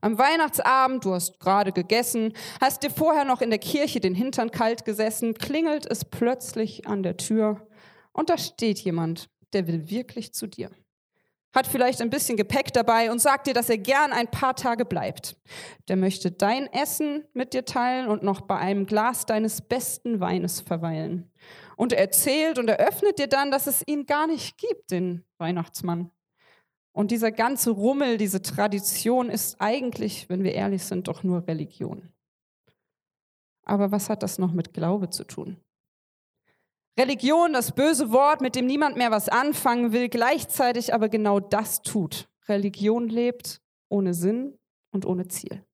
Am 0.00 0.18
Weihnachtsabend, 0.18 1.04
du 1.04 1.14
hast 1.14 1.40
gerade 1.40 1.72
gegessen, 1.72 2.32
hast 2.60 2.82
dir 2.82 2.90
vorher 2.90 3.24
noch 3.24 3.40
in 3.40 3.50
der 3.50 3.58
Kirche 3.58 4.00
den 4.00 4.14
Hintern 4.14 4.50
kalt 4.50 4.84
gesessen, 4.84 5.34
klingelt 5.34 5.86
es 5.90 6.04
plötzlich 6.04 6.86
an 6.86 7.02
der 7.02 7.16
Tür 7.16 7.66
und 8.12 8.30
da 8.30 8.38
steht 8.38 8.78
jemand, 8.80 9.28
der 9.52 9.66
will 9.66 9.90
wirklich 9.90 10.32
zu 10.32 10.46
dir. 10.46 10.70
Hat 11.54 11.68
vielleicht 11.68 12.00
ein 12.02 12.10
bisschen 12.10 12.36
Gepäck 12.36 12.72
dabei 12.72 13.12
und 13.12 13.20
sagt 13.20 13.46
dir, 13.46 13.54
dass 13.54 13.70
er 13.70 13.78
gern 13.78 14.12
ein 14.12 14.28
paar 14.28 14.56
Tage 14.56 14.84
bleibt. 14.84 15.36
Der 15.86 15.96
möchte 15.96 16.32
dein 16.32 16.66
Essen 16.72 17.24
mit 17.32 17.54
dir 17.54 17.64
teilen 17.64 18.08
und 18.08 18.24
noch 18.24 18.40
bei 18.40 18.56
einem 18.56 18.86
Glas 18.86 19.24
deines 19.24 19.60
besten 19.60 20.18
Weines 20.18 20.60
verweilen. 20.60 21.30
Und 21.76 21.92
er 21.92 22.00
erzählt 22.00 22.58
und 22.58 22.68
eröffnet 22.68 23.20
dir 23.20 23.28
dann, 23.28 23.52
dass 23.52 23.68
es 23.68 23.86
ihn 23.86 24.04
gar 24.04 24.26
nicht 24.26 24.58
gibt, 24.58 24.90
den 24.90 25.24
Weihnachtsmann. 25.38 26.10
Und 26.94 27.10
dieser 27.10 27.32
ganze 27.32 27.72
Rummel, 27.72 28.18
diese 28.18 28.40
Tradition 28.40 29.28
ist 29.28 29.60
eigentlich, 29.60 30.28
wenn 30.28 30.44
wir 30.44 30.54
ehrlich 30.54 30.84
sind, 30.84 31.08
doch 31.08 31.24
nur 31.24 31.46
Religion. 31.48 32.12
Aber 33.64 33.90
was 33.90 34.08
hat 34.08 34.22
das 34.22 34.38
noch 34.38 34.52
mit 34.52 34.72
Glaube 34.72 35.10
zu 35.10 35.24
tun? 35.24 35.56
Religion, 36.96 37.52
das 37.52 37.72
böse 37.72 38.12
Wort, 38.12 38.40
mit 38.40 38.54
dem 38.54 38.66
niemand 38.66 38.96
mehr 38.96 39.10
was 39.10 39.28
anfangen 39.28 39.92
will, 39.92 40.08
gleichzeitig 40.08 40.94
aber 40.94 41.08
genau 41.08 41.40
das 41.40 41.82
tut. 41.82 42.28
Religion 42.46 43.08
lebt 43.08 43.60
ohne 43.88 44.14
Sinn 44.14 44.56
und 44.92 45.04
ohne 45.04 45.26
Ziel. 45.26 45.64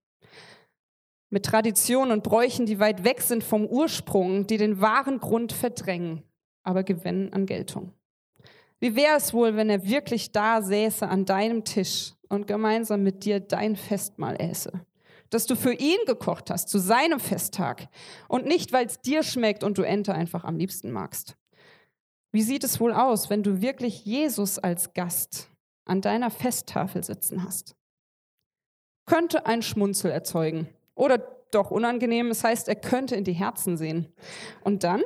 Mit 1.28 1.44
Traditionen 1.44 2.12
und 2.12 2.22
Bräuchen, 2.22 2.64
die 2.64 2.80
weit 2.80 3.04
weg 3.04 3.20
sind 3.20 3.44
vom 3.44 3.66
Ursprung, 3.66 4.46
die 4.46 4.56
den 4.56 4.80
wahren 4.80 5.18
Grund 5.18 5.52
verdrängen. 5.52 6.22
aber 6.62 6.82
gewinnen 6.82 7.32
an 7.32 7.46
Geltung. 7.46 7.94
Wie 8.80 8.96
wäre 8.96 9.16
es 9.16 9.34
wohl, 9.34 9.56
wenn 9.56 9.68
er 9.68 9.86
wirklich 9.86 10.32
da 10.32 10.62
säße 10.62 11.06
an 11.06 11.26
deinem 11.26 11.64
Tisch 11.64 12.14
und 12.30 12.46
gemeinsam 12.46 13.02
mit 13.02 13.24
dir 13.24 13.38
dein 13.38 13.76
Festmahl 13.76 14.40
äße? 14.40 14.72
Dass 15.28 15.46
du 15.46 15.54
für 15.54 15.74
ihn 15.74 15.98
gekocht 16.06 16.50
hast, 16.50 16.70
zu 16.70 16.78
seinem 16.78 17.20
Festtag 17.20 17.88
und 18.26 18.46
nicht, 18.46 18.72
weil 18.72 18.86
es 18.86 19.00
dir 19.00 19.22
schmeckt 19.22 19.62
und 19.62 19.76
du 19.76 19.82
Ente 19.82 20.14
einfach 20.14 20.44
am 20.44 20.56
liebsten 20.56 20.90
magst. 20.90 21.36
Wie 22.32 22.42
sieht 22.42 22.64
es 22.64 22.80
wohl 22.80 22.92
aus, 22.92 23.28
wenn 23.28 23.42
du 23.42 23.60
wirklich 23.60 24.04
Jesus 24.06 24.58
als 24.58 24.94
Gast 24.94 25.50
an 25.84 26.00
deiner 26.00 26.30
Festtafel 26.30 27.04
sitzen 27.04 27.44
hast? 27.44 27.76
Könnte 29.04 29.44
ein 29.46 29.62
Schmunzel 29.62 30.10
erzeugen 30.10 30.68
oder 30.94 31.18
doch 31.50 31.70
unangenehm, 31.70 32.28
das 32.28 32.44
heißt, 32.44 32.68
er 32.68 32.76
könnte 32.76 33.14
in 33.14 33.24
die 33.24 33.32
Herzen 33.32 33.76
sehen. 33.76 34.12
Und 34.62 34.84
dann 34.84 35.02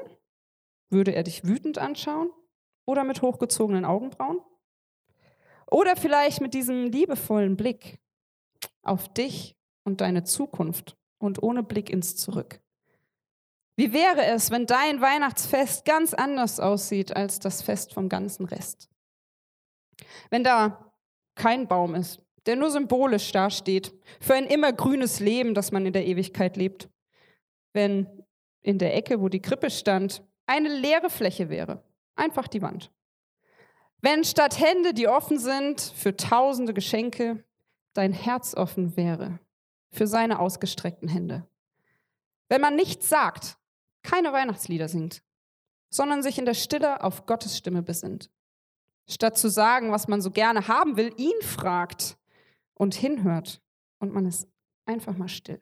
würde 0.90 1.14
er 1.14 1.22
dich 1.22 1.44
wütend 1.44 1.78
anschauen 1.78 2.30
oder 2.86 3.04
mit 3.04 3.22
hochgezogenen 3.22 3.84
Augenbrauen? 3.84 4.40
Oder 5.70 5.96
vielleicht 5.96 6.40
mit 6.40 6.54
diesem 6.54 6.84
liebevollen 6.84 7.56
Blick 7.56 7.98
auf 8.82 9.12
dich 9.12 9.56
und 9.84 10.00
deine 10.00 10.24
Zukunft 10.24 10.96
und 11.18 11.42
ohne 11.42 11.62
Blick 11.62 11.90
ins 11.90 12.16
Zurück. 12.16 12.60
Wie 13.76 13.92
wäre 13.92 14.24
es, 14.24 14.50
wenn 14.50 14.66
dein 14.66 15.00
Weihnachtsfest 15.00 15.84
ganz 15.84 16.14
anders 16.14 16.60
aussieht 16.60 17.16
als 17.16 17.40
das 17.40 17.62
Fest 17.62 17.92
vom 17.92 18.08
ganzen 18.08 18.46
Rest? 18.46 18.88
Wenn 20.30 20.44
da 20.44 20.92
kein 21.34 21.66
Baum 21.66 21.94
ist, 21.94 22.22
der 22.46 22.56
nur 22.56 22.70
symbolisch 22.70 23.32
dasteht, 23.32 23.92
für 24.20 24.34
ein 24.34 24.46
immergrünes 24.46 25.18
Leben, 25.18 25.54
das 25.54 25.72
man 25.72 25.86
in 25.86 25.92
der 25.92 26.06
Ewigkeit 26.06 26.56
lebt. 26.56 26.88
Wenn 27.72 28.06
in 28.62 28.78
der 28.78 28.94
Ecke, 28.94 29.20
wo 29.20 29.28
die 29.28 29.42
Krippe 29.42 29.70
stand, 29.70 30.22
eine 30.46 30.68
leere 30.68 31.10
Fläche 31.10 31.48
wäre, 31.48 31.82
einfach 32.16 32.48
die 32.48 32.62
Wand. 32.62 32.92
Wenn 34.00 34.24
statt 34.24 34.60
Hände, 34.60 34.92
die 34.92 35.08
offen 35.08 35.38
sind 35.38 35.80
für 35.80 36.16
tausende 36.16 36.74
Geschenke, 36.74 37.42
dein 37.94 38.12
Herz 38.12 38.54
offen 38.54 38.96
wäre 38.96 39.38
für 39.90 40.06
seine 40.06 40.40
ausgestreckten 40.40 41.08
Hände. 41.08 41.46
Wenn 42.48 42.60
man 42.60 42.76
nichts 42.76 43.08
sagt, 43.08 43.56
keine 44.02 44.32
Weihnachtslieder 44.32 44.88
singt, 44.88 45.22
sondern 45.88 46.22
sich 46.22 46.38
in 46.38 46.44
der 46.44 46.54
Stille 46.54 47.02
auf 47.02 47.24
Gottes 47.24 47.56
Stimme 47.56 47.82
besinnt. 47.82 48.30
Statt 49.08 49.38
zu 49.38 49.48
sagen, 49.48 49.92
was 49.92 50.08
man 50.08 50.20
so 50.20 50.30
gerne 50.30 50.68
haben 50.68 50.96
will, 50.96 51.12
ihn 51.16 51.40
fragt 51.42 52.18
und 52.74 52.94
hinhört 52.94 53.62
und 53.98 54.12
man 54.12 54.26
ist 54.26 54.48
einfach 54.86 55.16
mal 55.16 55.28
still. 55.28 55.60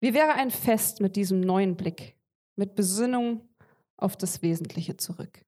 Wie 0.00 0.14
wäre 0.14 0.32
ein 0.32 0.50
Fest 0.50 1.00
mit 1.00 1.14
diesem 1.14 1.40
neuen 1.40 1.76
Blick, 1.76 2.16
mit 2.56 2.74
Besinnung 2.74 3.48
auf 4.02 4.16
das 4.16 4.42
Wesentliche 4.42 4.96
zurück? 4.96 5.44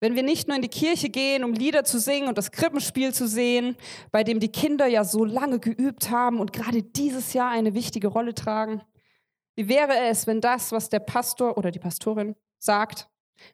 Wenn 0.00 0.16
wir 0.16 0.24
nicht 0.24 0.48
nur 0.48 0.56
in 0.56 0.62
die 0.62 0.68
Kirche 0.68 1.10
gehen, 1.10 1.44
um 1.44 1.52
Lieder 1.52 1.84
zu 1.84 2.00
singen 2.00 2.26
und 2.26 2.36
das 2.36 2.50
Krippenspiel 2.50 3.14
zu 3.14 3.28
sehen, 3.28 3.76
bei 4.10 4.24
dem 4.24 4.40
die 4.40 4.50
Kinder 4.50 4.86
ja 4.86 5.04
so 5.04 5.24
lange 5.24 5.60
geübt 5.60 6.10
haben 6.10 6.40
und 6.40 6.52
gerade 6.52 6.82
dieses 6.82 7.34
Jahr 7.34 7.50
eine 7.50 7.74
wichtige 7.74 8.08
Rolle 8.08 8.34
tragen, 8.34 8.82
wie 9.54 9.68
wäre 9.68 9.96
es, 10.08 10.26
wenn 10.26 10.40
das, 10.40 10.72
was 10.72 10.88
der 10.88 10.98
Pastor 10.98 11.56
oder 11.56 11.70
die 11.70 11.78
Pastorin 11.78 12.34
sagt, 12.58 13.08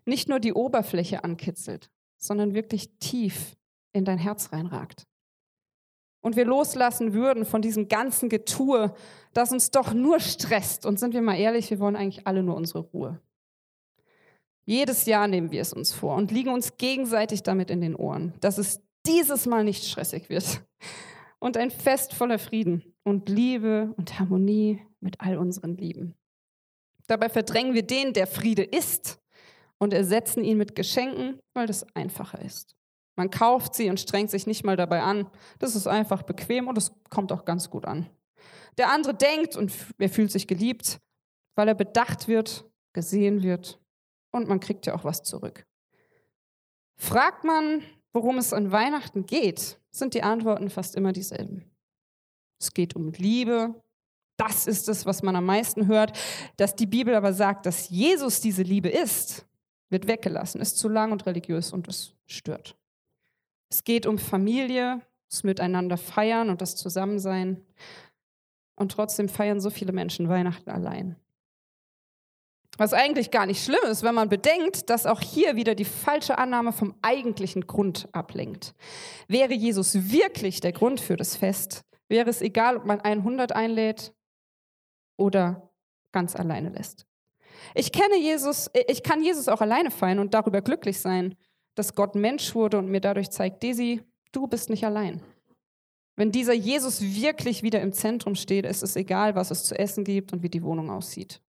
nicht 0.07 0.29
nur 0.29 0.41
die 0.41 0.55
Oberfläche 0.55 1.23
ankitzelt, 1.23 1.91
sondern 2.17 2.55
wirklich 2.55 2.99
tief 2.99 3.57
in 3.93 4.07
dein 4.07 4.19
Herz 4.19 4.51
reinragt? 4.51 5.07
Und 6.21 6.37
wir 6.37 6.45
loslassen 6.45 7.13
würden 7.13 7.45
von 7.45 7.63
diesem 7.63 7.89
ganzen 7.89 8.29
Getue, 8.29 8.95
das 9.35 9.53
uns 9.53 9.71
doch 9.71 9.93
nur 9.93 10.19
stresst. 10.19 10.85
Und 10.85 10.99
sind 10.99 11.15
wir 11.15 11.23
mal 11.23 11.39
ehrlich, 11.39 11.71
wir 11.71 11.79
wollen 11.79 11.97
eigentlich 11.97 12.27
alle 12.27 12.43
nur 12.43 12.57
unsere 12.57 12.81
Ruhe. 12.81 13.21
Jedes 14.69 15.07
Jahr 15.07 15.29
nehmen 15.29 15.51
wir 15.51 15.63
es 15.63 15.73
uns 15.73 15.95
vor 15.95 16.15
und 16.17 16.31
liegen 16.31 16.51
uns 16.51 16.77
gegenseitig 16.77 17.43
damit 17.43 17.71
in 17.71 17.81
den 17.81 17.97
Ohren, 17.97 18.35
dass 18.41 18.59
es 18.59 18.83
dieses 19.07 19.47
Mal 19.47 19.65
nicht 19.65 19.83
stressig 19.83 20.29
wird. 20.29 20.63
Und 21.39 21.57
ein 21.57 21.71
Fest 21.71 22.13
voller 22.13 22.39
Frieden 22.39 22.83
und 23.03 23.31
Liebe 23.31 23.95
und 23.97 24.19
Harmonie 24.19 24.83
mit 25.01 25.23
all 25.23 25.39
unseren 25.39 25.79
Lieben. 25.79 26.17
Dabei 27.07 27.31
verdrängen 27.31 27.73
wir 27.73 27.83
den, 27.83 28.13
der 28.13 28.27
Friede 28.27 28.63
ist, 28.63 29.19
und 29.79 29.95
ersetzen 29.95 30.45
ihn 30.45 30.59
mit 30.59 30.75
Geschenken, 30.75 31.39
weil 31.55 31.67
das 31.67 31.87
einfacher 31.95 32.43
ist. 32.43 32.77
Man 33.17 33.31
kauft 33.31 33.75
sie 33.75 33.89
und 33.89 33.99
strengt 33.99 34.31
sich 34.31 34.47
nicht 34.47 34.65
mal 34.65 34.77
dabei 34.77 35.01
an. 35.01 35.31
Das 35.61 35.77
ist 35.77 35.87
einfach 35.87 36.25
bequem 36.25 36.69
und 36.69 36.77
es 36.77 36.93
kommt 37.09 37.33
auch 37.33 37.47
ganz 37.47 37.71
gut 37.71 37.87
an. 37.87 38.11
Der 38.77 38.93
andere 38.93 39.15
denkt 39.15 39.57
und 39.57 39.73
er 39.97 40.11
fühlt 40.11 40.31
sich 40.31 40.47
geliebt, 40.47 40.99
weil 41.55 41.69
er 41.69 41.75
bedacht 41.75 42.29
wird, 42.29 42.69
gesehen 42.93 43.43
wird 43.43 43.81
und 44.31 44.49
man 44.49 44.61
kriegt 44.61 44.87
ja 44.87 44.95
auch 44.95 45.05
was 45.05 45.23
zurück. 45.23 45.67
Fragt 46.97 47.45
man, 47.45 47.83
worum 48.13 48.39
es 48.39 48.53
an 48.53 48.73
Weihnachten 48.73 49.27
geht, 49.27 49.79
sind 49.91 50.15
die 50.15 50.23
Antworten 50.23 50.71
fast 50.71 50.97
immer 50.97 51.13
dieselben. 51.13 51.65
Es 52.59 52.75
geht 52.75 52.97
um 52.97 53.13
Liebe. 53.13 53.75
Das 54.37 54.67
ist 54.67 54.89
es, 54.89 55.07
was 55.07 55.23
man 55.23 55.37
am 55.37 55.47
meisten 55.47 55.87
hört. 55.87 56.19
Dass 56.57 56.75
die 56.75 56.87
Bibel 56.87 57.15
aber 57.15 57.33
sagt, 57.33 57.67
dass 57.67 57.89
Jesus 57.89 58.41
diese 58.41 58.63
Liebe 58.63 58.89
ist, 58.89 59.47
wird 59.91 60.07
weggelassen, 60.07 60.61
ist 60.61 60.79
zu 60.79 60.89
lang 60.89 61.13
und 61.13 61.27
religiös 61.27 61.73
und 61.73 61.89
es 61.89 62.15
stört. 62.27 62.77
Es 63.71 63.85
geht 63.85 64.07
um 64.07 64.19
Familie, 64.19 65.01
das 65.29 65.45
Miteinander 65.45 65.97
feiern 65.97 66.51
und 66.51 66.61
das 66.61 66.77
Zusammensein. 66.77 67.65
Und 68.77 68.93
trotzdem 68.93 69.29
feiern 69.29 69.61
so 69.61 69.71
viele 69.71 69.93
Menschen 69.93 70.29
Weihnachten 70.29 70.71
allein. 70.71 71.17
Was 72.79 72.93
eigentlich 72.93 73.33
gar 73.33 73.45
nicht 73.45 73.63
schlimm 73.63 73.85
ist, 73.91 74.05
wenn 74.05 74.15
man 74.15 74.29
bedenkt, 74.29 74.89
dass 74.89 75.05
auch 75.05 75.21
hier 75.21 75.57
wieder 75.57 75.75
die 75.75 75.85
falsche 75.85 76.39
Annahme 76.39 76.73
vom 76.73 76.95
eigentlichen 77.03 77.67
Grund 77.67 78.09
ablenkt. 78.13 78.75
Wäre 79.27 79.53
Jesus 79.53 80.11
wirklich 80.11 80.61
der 80.61 80.73
Grund 80.73 81.01
für 81.01 81.17
das 81.17 81.37
Fest, 81.37 81.83
wäre 82.09 82.31
es 82.31 82.41
egal, 82.41 82.77
ob 82.77 82.87
man 82.87 83.01
100 83.01 83.53
einlädt 83.53 84.15
oder 85.17 85.71
ganz 86.13 86.37
alleine 86.37 86.71
lässt. 86.71 87.05
Ich 87.75 87.91
kenne 87.91 88.17
Jesus, 88.17 88.71
ich 88.87 89.03
kann 89.03 89.23
Jesus 89.23 89.49
auch 89.49 89.61
alleine 89.61 89.91
feiern 89.91 90.21
und 90.21 90.33
darüber 90.33 90.63
glücklich 90.63 91.01
sein, 91.01 91.35
dass 91.75 91.97
Gott 91.97 92.15
Mensch 92.15 92.55
wurde 92.55 92.79
und 92.79 92.89
mir 92.89 93.01
dadurch 93.01 93.31
zeigt, 93.31 93.65
Desi, 93.65 94.03
du 94.31 94.47
bist 94.47 94.71
nicht 94.71 94.85
allein. 94.87 95.21
Wenn 96.15 96.31
dieser 96.31 96.55
Jesus 96.55 97.01
wirklich 97.03 97.65
wieder 97.65 97.81
im 97.81 97.93
Zentrum 97.93 98.37
steht, 98.37 98.67
ist 98.67 98.85
es 98.85 98.95
egal, 98.95 99.35
was 99.35 99.51
es 99.51 99.65
zu 99.65 99.77
essen 99.77 100.05
gibt 100.05 100.33
und 100.33 100.45
wie 100.45 100.49
die 100.49 100.63
Wohnung 100.63 100.91
aussieht. 100.91 101.41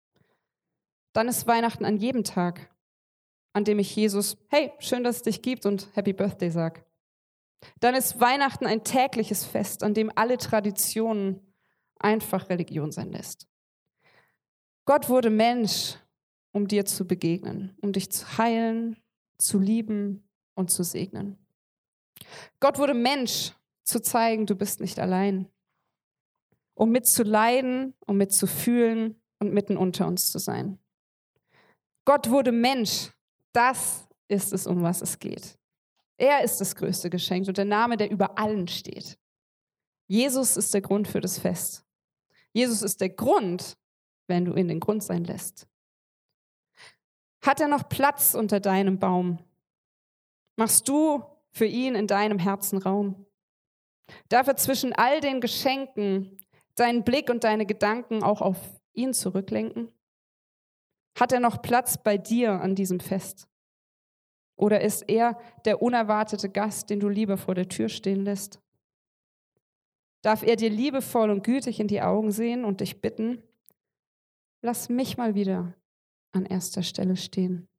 Dann 1.14 1.28
ist 1.28 1.48
Weihnachten 1.48 1.86
an 1.86 1.98
jedem 1.98 2.24
Tag, 2.24 2.74
an 3.54 3.64
dem 3.64 3.80
ich 3.80 3.96
Jesus, 3.96 4.38
hey, 4.50 4.72
schön, 4.80 5.04
dass 5.04 5.18
es 5.18 5.22
dich 5.24 5.42
gibt 5.42 5.66
und 5.66 5.90
Happy 5.96 6.14
Birthday 6.14 6.50
sag. 6.52 6.86
Dann 7.80 7.96
ist 7.96 8.20
Weihnachten 8.20 8.66
ein 8.66 8.84
tägliches 8.84 9.46
Fest, 9.46 9.84
an 9.84 9.94
dem 9.94 10.12
alle 10.16 10.38
Traditionen 10.38 11.42
einfach 12.00 12.50
Religion 12.50 12.92
sein 12.92 13.12
lässt. 13.12 13.48
Gott 14.86 15.10
wurde 15.10 15.30
Mensch, 15.30 15.98
um 16.52 16.68
dir 16.68 16.86
zu 16.86 17.06
begegnen, 17.06 17.78
um 17.82 17.92
dich 17.92 18.12
zu 18.12 18.38
heilen, 18.38 18.98
zu 19.38 19.60
lieben 19.60 20.30
und 20.56 20.72
zu 20.72 20.84
segnen. 20.84 21.38
Gott 22.60 22.78
wurde 22.78 22.94
Mensch, 22.94 23.54
zu 23.84 24.02
zeigen, 24.02 24.46
du 24.46 24.56
bist 24.56 24.80
nicht 24.82 25.00
allein, 25.00 25.48
um 26.76 26.92
mitzuleiden, 26.92 27.96
um 28.06 28.18
mitzufühlen 28.18 29.20
und 29.40 29.54
mitten 29.54 29.78
unter 29.78 30.08
uns 30.08 30.32
zu 30.32 30.38
sein. 30.40 30.80
Gott 32.10 32.28
wurde 32.32 32.52
Mensch. 32.52 33.12
Das 33.54 34.08
ist 34.28 34.52
es, 34.52 34.66
um 34.66 34.82
was 34.82 35.04
es 35.04 35.20
geht. 35.20 35.60
Er 36.18 36.44
ist 36.44 36.60
das 36.60 36.76
größte 36.76 37.08
Geschenk 37.08 37.48
und 37.48 37.56
der 37.56 37.66
Name, 37.66 37.98
der 37.98 38.10
über 38.10 38.36
allen 38.40 38.68
steht. 38.68 39.20
Jesus 40.08 40.58
ist 40.58 40.74
der 40.74 40.82
Grund 40.82 41.08
für 41.08 41.22
das 41.22 41.38
Fest. 41.38 41.86
Jesus 42.52 42.82
ist 42.82 43.00
der 43.00 43.10
Grund, 43.10 43.78
wenn 44.26 44.46
du 44.46 44.56
ihn 44.56 44.70
den 44.70 44.80
Grund 44.80 45.04
sein 45.04 45.24
lässt. 45.24 45.68
Hat 47.44 47.62
er 47.62 47.68
noch 47.68 47.88
Platz 47.88 48.34
unter 48.34 48.60
deinem 48.60 48.98
Baum? 48.98 49.38
Machst 50.56 50.90
du 50.90 51.24
für 51.52 51.68
ihn 51.68 51.94
in 51.94 52.08
deinem 52.08 52.40
Herzen 52.40 52.80
Raum? 52.80 53.28
Darf 54.30 54.48
er 54.48 54.56
zwischen 54.56 54.94
all 54.94 55.22
den 55.22 55.42
Geschenken 55.42 56.40
deinen 56.74 57.04
Blick 57.04 57.30
und 57.30 57.44
deine 57.44 57.68
Gedanken 57.68 58.24
auch 58.24 58.42
auf 58.42 58.58
ihn 58.94 59.14
zurücklenken? 59.14 59.94
Hat 61.18 61.32
er 61.32 61.40
noch 61.40 61.62
Platz 61.62 61.98
bei 62.02 62.18
dir 62.18 62.62
an 62.62 62.76
diesem 62.76 63.00
Fest? 63.00 63.48
Oder 64.56 64.82
ist 64.82 65.04
er 65.08 65.40
der 65.64 65.82
unerwartete 65.82 66.50
Gast, 66.50 66.90
den 66.90 67.00
du 67.00 67.08
lieber 67.08 67.38
vor 67.38 67.56
der 67.56 67.70
Tür 67.70 67.88
stehen 67.88 68.24
lässt? 68.24 68.60
Darf 70.22 70.44
er 70.44 70.58
dir 70.58 70.70
liebevoll 70.70 71.30
und 71.30 71.44
gütig 71.44 71.80
in 71.80 71.88
die 71.88 72.02
Augen 72.02 72.32
sehen 72.32 72.66
und 72.66 72.82
dich 72.82 73.00
bitten, 73.00 73.42
lass 74.62 74.90
mich 74.90 75.16
mal 75.16 75.34
wieder 75.34 75.74
an 76.32 76.46
erster 76.46 76.84
Stelle 76.84 77.16
stehen? 77.16 77.70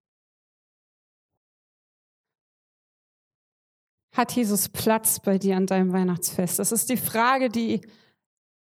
Hat 4.13 4.33
Jesus 4.33 4.69
Platz 4.69 5.21
bei 5.21 5.39
dir 5.39 5.57
an 5.57 5.67
deinem 5.67 5.93
Weihnachtsfest? 5.93 6.59
Das 6.59 6.73
ist 6.73 6.89
die 6.89 6.97
Frage, 6.97 7.49
die 7.49 7.83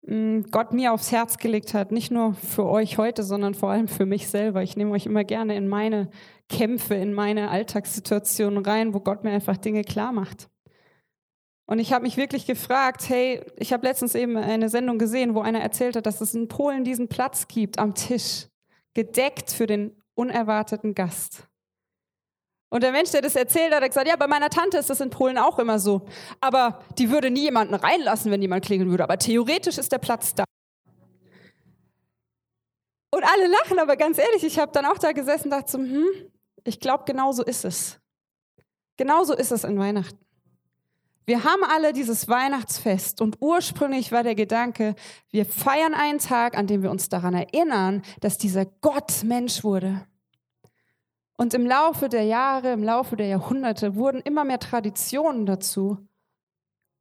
Gott 0.05 0.73
mir 0.73 0.91
aufs 0.91 1.13
Herz 1.13 1.37
gelegt 1.37 1.73
hat. 1.73 1.91
Nicht 1.91 2.11
nur 2.11 2.33
für 2.33 2.65
euch 2.65 2.97
heute, 2.97 3.23
sondern 3.23 3.53
vor 3.53 3.69
allem 3.69 3.87
für 3.87 4.05
mich 4.05 4.27
selber. 4.27 4.61
Ich 4.61 4.75
nehme 4.75 4.91
euch 4.91 5.05
immer 5.05 5.23
gerne 5.23 5.55
in 5.55 5.69
meine 5.69 6.09
Kämpfe, 6.49 6.95
in 6.95 7.13
meine 7.13 7.49
Alltagssituationen 7.49 8.65
rein, 8.65 8.93
wo 8.93 8.99
Gott 8.99 9.23
mir 9.23 9.31
einfach 9.31 9.55
Dinge 9.55 9.83
klar 9.83 10.11
macht. 10.11 10.49
Und 11.65 11.79
ich 11.79 11.93
habe 11.93 12.03
mich 12.03 12.17
wirklich 12.17 12.45
gefragt, 12.45 13.07
hey, 13.07 13.41
ich 13.55 13.71
habe 13.71 13.87
letztens 13.87 14.15
eben 14.15 14.35
eine 14.35 14.67
Sendung 14.67 14.97
gesehen, 14.97 15.35
wo 15.35 15.39
einer 15.39 15.61
erzählt 15.61 15.95
hat, 15.95 16.05
dass 16.05 16.19
es 16.19 16.35
in 16.35 16.49
Polen 16.49 16.83
diesen 16.83 17.07
Platz 17.07 17.47
gibt 17.47 17.79
am 17.79 17.95
Tisch, 17.95 18.47
gedeckt 18.93 19.51
für 19.51 19.67
den 19.67 19.95
unerwarteten 20.15 20.93
Gast. 20.93 21.47
Und 22.73 22.81
der 22.81 22.91
Mensch, 22.91 23.11
der 23.11 23.21
das 23.21 23.35
erzählt 23.35 23.71
hat, 23.71 23.83
hat 23.83 23.89
gesagt, 23.89 24.07
ja, 24.07 24.15
bei 24.15 24.25
meiner 24.25 24.49
Tante 24.49 24.79
ist 24.79 24.89
das 24.89 24.99
in 24.99 25.11
Polen 25.11 25.37
auch 25.37 25.59
immer 25.59 25.77
so. 25.77 26.07
Aber 26.41 26.81
die 26.97 27.11
würde 27.11 27.29
nie 27.29 27.41
jemanden 27.41 27.75
reinlassen, 27.75 28.31
wenn 28.31 28.41
jemand 28.41 28.65
klingeln 28.65 28.89
würde. 28.89 29.03
Aber 29.03 29.19
theoretisch 29.19 29.77
ist 29.77 29.91
der 29.91 29.99
Platz 29.99 30.33
da. 30.33 30.43
Und 33.11 33.23
alle 33.23 33.45
lachen, 33.45 33.77
aber 33.77 33.95
ganz 33.95 34.17
ehrlich, 34.17 34.43
ich 34.43 34.57
habe 34.57 34.71
dann 34.71 34.87
auch 34.87 34.97
da 34.97 35.11
gesessen 35.11 35.43
und 35.43 35.49
dachte 35.51 35.71
so, 35.71 35.77
hm, 35.77 36.31
ich 36.63 36.79
glaube, 36.79 37.03
genau 37.05 37.31
so 37.31 37.43
ist 37.43 37.63
es. 37.63 37.99
Genauso 38.97 39.35
ist 39.35 39.51
es 39.51 39.63
in 39.65 39.77
Weihnachten. 39.77 40.17
Wir 41.27 41.43
haben 41.43 41.63
alle 41.63 41.93
dieses 41.93 42.27
Weihnachtsfest 42.27 43.21
und 43.21 43.37
ursprünglich 43.39 44.11
war 44.11 44.23
der 44.23 44.33
Gedanke, 44.33 44.95
wir 45.29 45.45
feiern 45.45 45.93
einen 45.93 46.17
Tag, 46.17 46.57
an 46.57 46.65
dem 46.65 46.81
wir 46.81 46.89
uns 46.89 47.07
daran 47.07 47.35
erinnern, 47.35 48.01
dass 48.19 48.39
dieser 48.39 48.65
Gott 48.65 49.23
Mensch 49.23 49.63
wurde. 49.63 50.07
Und 51.35 51.53
im 51.53 51.65
Laufe 51.65 52.09
der 52.09 52.23
Jahre, 52.23 52.73
im 52.73 52.83
Laufe 52.83 53.15
der 53.15 53.27
Jahrhunderte 53.27 53.95
wurden 53.95 54.21
immer 54.21 54.43
mehr 54.43 54.59
Traditionen 54.59 55.45
dazu, 55.45 55.97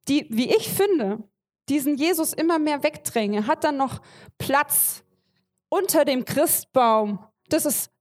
die, 0.07 0.27
wie 0.29 0.49
ich 0.49 0.69
finde, 0.69 1.23
diesen 1.69 1.95
Jesus 1.95 2.33
immer 2.33 2.59
mehr 2.59 2.83
wegdrängen. 2.83 3.43
Er 3.43 3.47
hat 3.47 3.63
dann 3.63 3.77
noch 3.77 4.01
Platz 4.37 5.03
unter 5.69 6.03
dem 6.03 6.25
Christbaum. 6.25 7.19
Das 7.49 7.65
ist 7.65 7.91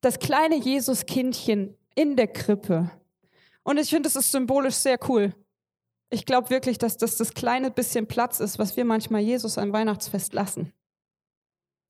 das 0.00 0.18
kleine 0.18 0.56
Jesuskindchen 0.56 1.76
in 1.94 2.16
der 2.16 2.28
Krippe. 2.28 2.90
Und 3.62 3.78
ich 3.78 3.90
finde, 3.90 4.08
das 4.08 4.16
ist 4.16 4.32
symbolisch 4.32 4.74
sehr 4.76 4.98
cool. 5.08 5.34
Ich 6.10 6.26
glaube 6.26 6.50
wirklich, 6.50 6.78
dass 6.78 6.96
das 6.96 7.16
das 7.16 7.34
kleine 7.34 7.70
bisschen 7.70 8.06
Platz 8.06 8.40
ist, 8.40 8.58
was 8.58 8.76
wir 8.76 8.84
manchmal 8.84 9.22
Jesus 9.22 9.58
am 9.58 9.72
Weihnachtsfest 9.72 10.32
lassen. 10.32 10.72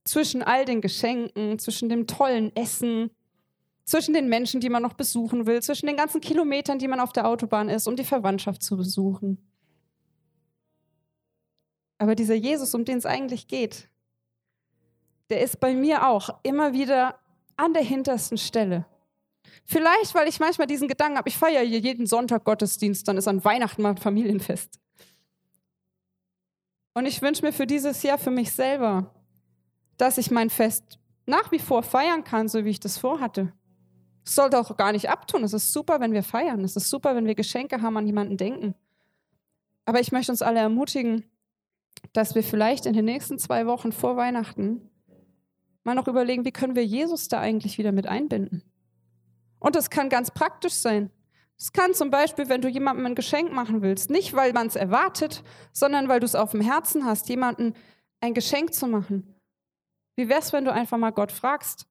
Zwischen 0.05 0.43
all 0.43 0.65
den 0.65 0.81
Geschenken, 0.81 1.59
zwischen 1.59 1.89
dem 1.89 2.07
tollen 2.07 2.55
Essen, 2.55 3.11
zwischen 3.85 4.15
den 4.15 4.29
Menschen, 4.29 4.61
die 4.61 4.71
man 4.71 4.83
noch 4.83 4.95
besuchen 4.95 5.47
will, 5.47 5.63
zwischen 5.63 5.87
den 5.87 5.97
ganzen 5.97 6.21
Kilometern, 6.21 6.79
die 6.79 6.89
man 6.89 7.01
auf 7.01 7.13
der 7.13 7.27
Autobahn 7.27 7.69
ist, 7.69 7.87
um 7.87 7.97
die 7.97 8.05
Verwandtschaft 8.05 8.63
zu 8.63 8.77
besuchen. 8.77 9.39
Aber 11.99 12.15
dieser 12.15 12.35
Jesus, 12.35 12.75
um 12.75 12.85
den 12.85 12.99
es 12.99 13.07
eigentlich 13.07 13.47
geht, 13.47 13.89
der 15.31 15.43
ist 15.43 15.61
bei 15.61 15.75
mir 15.75 16.07
auch 16.07 16.31
immer 16.43 16.73
wieder 16.73 17.19
an 17.57 17.73
der 17.73 17.83
hintersten 17.83 18.39
Stelle. 18.39 18.87
Vielleicht, 19.65 20.15
weil 20.15 20.29
ich 20.29 20.41
manchmal 20.41 20.67
diesen 20.67 20.89
Gedanken 20.89 21.19
habe, 21.19 21.29
ich 21.29 21.39
feiere 21.39 21.63
hier 21.63 21.79
jeden 21.79 22.07
Sonntag 22.07 22.45
Gottesdienst, 22.45 23.07
dann 23.07 23.17
ist 23.17 23.29
an 23.29 23.45
Weihnachten 23.45 23.83
mal 23.83 23.91
ein 23.91 23.97
Familienfest. 23.97 24.81
Und 26.95 27.07
ich 27.07 27.23
wünsche 27.23 27.45
mir 27.45 27.53
für 27.53 27.67
dieses 27.67 28.03
Jahr 28.03 28.19
für 28.19 28.31
mich 28.31 28.53
selber, 28.53 29.15
dass 29.97 30.19
ich 30.19 30.31
mein 30.31 30.51
Fest 30.51 30.99
nach 31.27 31.51
wie 31.51 31.59
vor 31.59 31.83
feiern 31.83 32.25
kann, 32.25 32.49
so 32.49 32.65
wie 32.65 32.71
ich 32.71 32.81
das 32.81 32.99
vorhatte. 32.99 33.53
Sollte 34.25 34.59
auch 34.59 34.77
gar 34.77 34.93
nicht 34.93 35.11
abtun. 35.11 35.45
Es 35.45 35.53
ist 35.53 35.73
super, 35.73 36.01
wenn 36.01 36.13
wir 36.13 36.23
feiern. 36.23 36.65
Es 36.65 36.77
ist 36.77 36.89
super, 36.89 37.15
wenn 37.15 37.27
wir 37.27 37.35
Geschenke 37.35 37.83
haben, 37.83 37.97
an 37.97 38.07
jemanden 38.07 38.37
denken. 38.37 38.75
Aber 39.85 40.01
ich 40.01 40.13
möchte 40.13 40.33
uns 40.33 40.43
alle 40.43 40.61
ermutigen, 40.61 41.25
dass 42.13 42.35
wir 42.35 42.43
vielleicht 42.43 42.87
in 42.87 42.95
den 42.95 43.05
nächsten 43.05 43.39
zwei 43.39 43.67
Wochen 43.67 43.93
vor 43.93 44.17
Weihnachten 44.17 44.91
mal 45.83 45.95
noch 45.95 46.09
überlegen, 46.09 46.45
wie 46.45 46.53
können 46.53 46.75
wir 46.75 46.85
Jesus 46.85 47.29
da 47.29 47.41
eigentlich 47.41 47.77
wieder 47.77 47.93
mit 47.93 48.07
einbinden. 48.07 48.63
Und 49.61 49.77
das 49.77 49.91
kann 49.91 50.09
ganz 50.09 50.31
praktisch 50.31 50.75
sein. 50.75 51.11
Es 51.57 51.73
kann 51.73 51.95
zum 51.95 52.11
Beispiel, 52.11 52.49
wenn 52.49 52.63
du 52.63 52.69
jemandem 52.69 53.07
ein 53.07 53.15
Geschenk 53.15 53.53
machen 53.53 53.83
willst, 53.83 54.11
nicht 54.11 54.35
weil 54.35 54.53
man 54.53 54.67
es 54.67 54.77
erwartet, 54.77 55.43
sondern 55.73 56.09
weil 56.09 56.21
du 56.21 56.27
es 56.27 56.35
auf 56.35 56.51
dem 56.51 56.61
Herzen 56.61 57.05
hast, 57.05 57.29
jemandem 57.29 57.75
ein 58.21 58.35
Geschenk 58.35 58.75
zu 58.75 58.87
machen. 58.87 59.35
Wie 60.17 60.29
wär's, 60.29 60.53
wenn 60.53 60.65
du 60.65 60.73
einfach 60.73 60.99
mal 60.99 61.11
Gott 61.11 61.33
fragst, 61.33 61.87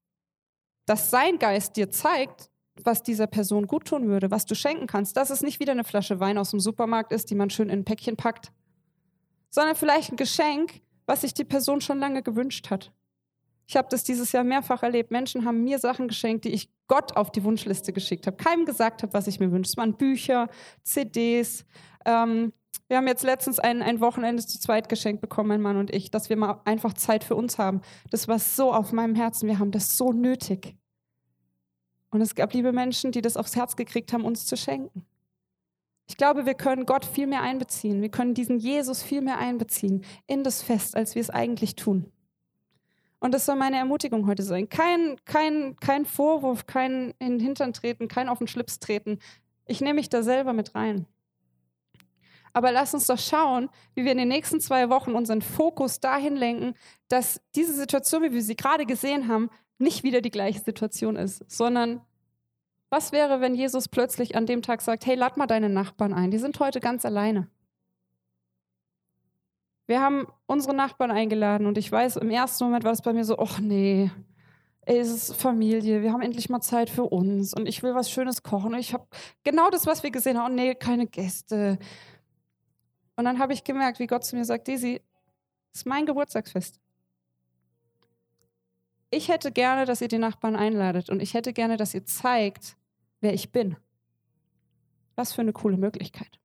dass 0.85 1.09
sein 1.09 1.39
Geist 1.39 1.75
dir 1.75 1.89
zeigt, 1.89 2.49
was 2.83 3.03
dieser 3.03 3.27
Person 3.27 3.67
gut 3.67 3.85
tun 3.85 4.07
würde, 4.07 4.31
was 4.31 4.45
du 4.45 4.55
schenken 4.55 4.87
kannst, 4.87 5.15
dass 5.15 5.29
es 5.29 5.41
nicht 5.41 5.59
wieder 5.59 5.73
eine 5.73 5.83
Flasche 5.83 6.19
Wein 6.19 6.37
aus 6.37 6.51
dem 6.51 6.59
Supermarkt 6.59 7.11
ist, 7.11 7.29
die 7.29 7.35
man 7.35 7.49
schön 7.49 7.69
in 7.69 7.79
ein 7.79 7.85
Päckchen 7.85 8.17
packt, 8.17 8.51
sondern 9.49 9.75
vielleicht 9.75 10.11
ein 10.11 10.17
Geschenk, 10.17 10.81
was 11.05 11.21
sich 11.21 11.33
die 11.33 11.43
Person 11.43 11.81
schon 11.81 11.99
lange 11.99 12.23
gewünscht 12.23 12.69
hat. 12.69 12.91
Ich 13.67 13.77
habe 13.77 13.87
das 13.89 14.03
dieses 14.03 14.31
Jahr 14.31 14.43
mehrfach 14.43 14.83
erlebt. 14.83 15.11
Menschen 15.11 15.45
haben 15.45 15.63
mir 15.63 15.79
Sachen 15.79 16.07
geschenkt, 16.07 16.45
die 16.45 16.49
ich 16.49 16.69
Gott 16.87 17.15
auf 17.15 17.31
die 17.31 17.43
Wunschliste 17.43 17.93
geschickt 17.93 18.27
habe, 18.27 18.37
keinem 18.37 18.65
gesagt 18.65 19.03
habe, 19.03 19.13
was 19.13 19.27
ich 19.27 19.39
mir 19.39 19.51
wünsche. 19.51 19.69
Es 19.69 19.77
waren 19.77 19.95
Bücher, 19.95 20.49
CDs. 20.83 21.65
Ähm, 22.05 22.51
wir 22.93 22.97
haben 22.97 23.07
jetzt 23.07 23.23
letztens 23.23 23.57
ein, 23.57 23.81
ein 23.81 24.01
Wochenende 24.01 24.45
zu 24.45 24.59
zweit 24.59 24.87
geschenkt 24.87 25.19
bekommen, 25.19 25.49
mein 25.49 25.61
Mann 25.61 25.77
und 25.77 25.91
ich, 25.91 26.11
dass 26.11 26.29
wir 26.29 26.37
mal 26.37 26.61
einfach 26.63 26.93
Zeit 26.93 27.23
für 27.23 27.35
uns 27.35 27.57
haben. 27.57 27.81
Das 28.11 28.27
war 28.27 28.37
so 28.37 28.71
auf 28.71 28.91
meinem 28.91 29.15
Herzen. 29.15 29.49
Wir 29.49 29.57
haben 29.57 29.71
das 29.71 29.97
so 29.97 30.11
nötig. 30.11 30.75
Und 32.11 32.21
es 32.21 32.35
gab 32.35 32.53
liebe 32.53 32.71
Menschen, 32.71 33.11
die 33.11 33.23
das 33.23 33.35
aufs 33.35 33.55
Herz 33.55 33.75
gekriegt 33.75 34.13
haben, 34.13 34.23
uns 34.23 34.45
zu 34.45 34.55
schenken. 34.55 35.07
Ich 36.07 36.17
glaube, 36.17 36.45
wir 36.45 36.53
können 36.53 36.85
Gott 36.85 37.03
viel 37.03 37.25
mehr 37.25 37.41
einbeziehen. 37.41 38.03
Wir 38.03 38.09
können 38.09 38.35
diesen 38.35 38.59
Jesus 38.59 39.01
viel 39.01 39.21
mehr 39.21 39.39
einbeziehen 39.39 40.05
in 40.27 40.43
das 40.43 40.61
Fest, 40.61 40.95
als 40.95 41.15
wir 41.15 41.21
es 41.23 41.31
eigentlich 41.31 41.75
tun. 41.75 42.11
Und 43.19 43.33
das 43.33 43.47
soll 43.47 43.55
meine 43.55 43.77
Ermutigung 43.77 44.27
heute 44.27 44.43
sein. 44.43 44.69
Kein, 44.69 45.15
kein, 45.25 45.77
kein 45.77 46.05
Vorwurf, 46.05 46.67
kein 46.67 47.15
in 47.17 47.31
den 47.31 47.39
Hintern 47.39 47.73
treten, 47.73 48.07
kein 48.07 48.29
auf 48.29 48.37
den 48.37 48.47
Schlips 48.47 48.77
treten. 48.77 49.17
Ich 49.65 49.81
nehme 49.81 49.95
mich 49.95 50.09
da 50.09 50.21
selber 50.21 50.53
mit 50.53 50.75
rein. 50.75 51.07
Aber 52.53 52.71
lass 52.71 52.93
uns 52.93 53.07
doch 53.07 53.17
schauen, 53.17 53.69
wie 53.95 54.05
wir 54.05 54.11
in 54.11 54.19
den 54.19 54.27
nächsten 54.27 54.61
zwei 54.61 54.89
Wochen 54.89 55.13
unseren 55.13 55.41
Fokus 55.41 55.99
dahin 55.99 56.35
lenken, 56.35 56.75
dass 57.07 57.41
diese 57.55 57.73
Situation, 57.73 58.21
wie 58.21 58.31
wir 58.31 58.43
sie 58.43 58.55
gerade 58.55 58.85
gesehen 58.85 59.27
haben, 59.27 59.49
nicht 59.79 60.03
wieder 60.03 60.21
die 60.21 60.31
gleiche 60.31 60.59
Situation 60.59 61.15
ist, 61.15 61.43
sondern 61.51 62.01
was 62.89 63.11
wäre, 63.11 63.41
wenn 63.41 63.55
Jesus 63.55 63.87
plötzlich 63.87 64.35
an 64.35 64.45
dem 64.45 64.61
Tag 64.61 64.81
sagt, 64.81 65.05
hey, 65.07 65.15
lad 65.15 65.35
mal 65.35 65.47
deine 65.47 65.67
Nachbarn 65.67 66.13
ein, 66.13 66.29
die 66.29 66.37
sind 66.37 66.59
heute 66.59 66.79
ganz 66.79 67.05
alleine. 67.05 67.49
Wir 69.87 69.99
haben 69.99 70.27
unsere 70.45 70.75
Nachbarn 70.75 71.11
eingeladen 71.11 71.65
und 71.65 71.77
ich 71.77 71.91
weiß, 71.91 72.17
im 72.17 72.29
ersten 72.29 72.65
Moment 72.65 72.83
war 72.83 72.91
es 72.91 73.01
bei 73.01 73.11
mir 73.11 73.25
so, 73.25 73.37
ach 73.39 73.59
nee, 73.59 74.11
ey, 74.85 74.99
es 74.99 75.09
ist 75.09 75.35
Familie, 75.35 76.01
wir 76.01 76.13
haben 76.13 76.21
endlich 76.21 76.49
mal 76.49 76.61
Zeit 76.61 76.89
für 76.89 77.03
uns 77.03 77.53
und 77.53 77.67
ich 77.67 77.83
will 77.83 77.95
was 77.95 78.09
Schönes 78.09 78.43
kochen. 78.43 78.73
Und 78.73 78.79
ich 78.79 78.93
habe 78.93 79.07
genau 79.43 79.69
das, 79.69 79.85
was 79.85 80.03
wir 80.03 80.11
gesehen 80.11 80.37
haben, 80.37 80.53
oh 80.53 80.55
nee, 80.55 80.75
keine 80.75 81.07
Gäste. 81.07 81.79
Und 83.15 83.25
dann 83.25 83.39
habe 83.39 83.53
ich 83.53 83.63
gemerkt, 83.63 83.99
wie 83.99 84.07
Gott 84.07 84.25
zu 84.25 84.35
mir 84.35 84.45
sagt, 84.45 84.67
Daisy, 84.67 85.01
es 85.71 85.81
ist 85.81 85.85
mein 85.85 86.05
Geburtstagsfest. 86.05 86.79
Ich 89.09 89.27
hätte 89.27 89.51
gerne, 89.51 89.85
dass 89.85 90.01
ihr 90.01 90.07
die 90.07 90.17
Nachbarn 90.17 90.55
einladet 90.55 91.09
und 91.09 91.21
ich 91.21 91.35
hätte 91.35 91.53
gerne, 91.53 91.77
dass 91.77 91.93
ihr 91.93 92.05
zeigt, 92.05 92.77
wer 93.21 93.33
ich 93.33 93.51
bin. 93.51 93.77
Was 95.15 95.33
für 95.33 95.41
eine 95.41 95.53
coole 95.53 95.77
Möglichkeit. 95.77 96.39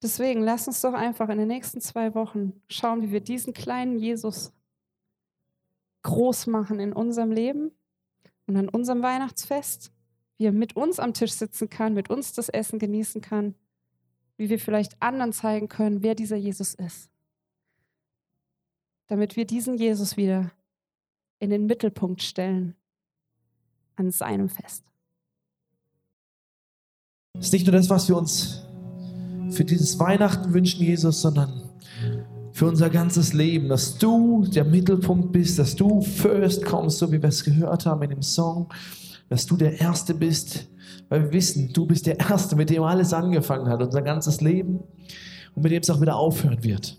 Deswegen 0.00 0.42
lass 0.42 0.68
uns 0.68 0.80
doch 0.80 0.94
einfach 0.94 1.28
in 1.28 1.38
den 1.38 1.48
nächsten 1.48 1.80
zwei 1.80 2.14
Wochen 2.14 2.62
schauen, 2.68 3.02
wie 3.02 3.10
wir 3.10 3.20
diesen 3.20 3.52
kleinen 3.52 3.98
Jesus 3.98 4.52
groß 6.02 6.46
machen 6.46 6.78
in 6.78 6.92
unserem 6.92 7.32
Leben 7.32 7.72
und 8.46 8.56
an 8.56 8.68
unserem 8.68 9.02
Weihnachtsfest, 9.02 9.92
wie 10.36 10.46
er 10.46 10.52
mit 10.52 10.76
uns 10.76 11.00
am 11.00 11.14
Tisch 11.14 11.32
sitzen 11.32 11.68
kann, 11.68 11.94
mit 11.94 12.10
uns 12.10 12.32
das 12.32 12.48
Essen 12.48 12.78
genießen 12.78 13.20
kann, 13.20 13.56
wie 14.38 14.48
wir 14.48 14.58
vielleicht 14.58 15.00
anderen 15.02 15.32
zeigen 15.32 15.68
können, 15.68 16.02
wer 16.02 16.14
dieser 16.14 16.36
Jesus 16.36 16.72
ist. 16.74 17.10
Damit 19.08 19.36
wir 19.36 19.46
diesen 19.46 19.76
Jesus 19.76 20.16
wieder 20.16 20.52
in 21.40 21.50
den 21.50 21.66
Mittelpunkt 21.66 22.22
stellen 22.22 22.74
an 23.96 24.10
seinem 24.10 24.48
Fest. 24.48 24.84
Es 27.34 27.46
ist 27.46 27.52
nicht 27.52 27.66
nur 27.66 27.72
das, 27.72 27.90
was 27.90 28.08
wir 28.08 28.16
uns 28.16 28.64
für 29.50 29.64
dieses 29.64 29.98
Weihnachten 29.98 30.52
wünschen, 30.52 30.84
Jesus, 30.84 31.20
sondern 31.20 31.70
für 32.52 32.66
unser 32.66 32.90
ganzes 32.90 33.32
Leben, 33.32 33.68
dass 33.68 33.98
du 33.98 34.44
der 34.44 34.64
Mittelpunkt 34.64 35.32
bist, 35.32 35.58
dass 35.58 35.74
du 35.76 36.00
first 36.00 36.64
kommst, 36.64 36.98
so 36.98 37.10
wie 37.10 37.22
wir 37.22 37.28
es 37.28 37.44
gehört 37.44 37.86
haben 37.86 38.02
in 38.02 38.10
dem 38.10 38.22
Song, 38.22 38.68
dass 39.28 39.46
du 39.46 39.56
der 39.56 39.80
Erste 39.80 40.14
bist, 40.14 40.68
weil 41.08 41.24
wir 41.24 41.32
wissen, 41.32 41.72
du 41.72 41.86
bist 41.86 42.06
der 42.06 42.18
Erste, 42.18 42.56
mit 42.56 42.70
dem 42.70 42.82
alles 42.82 43.12
angefangen 43.12 43.68
hat, 43.68 43.82
unser 43.82 44.02
ganzes 44.02 44.40
Leben 44.40 44.80
und 45.54 45.62
mit 45.62 45.72
dem 45.72 45.82
es 45.82 45.90
auch 45.90 46.00
wieder 46.00 46.16
aufhören 46.16 46.62
wird. 46.62 46.98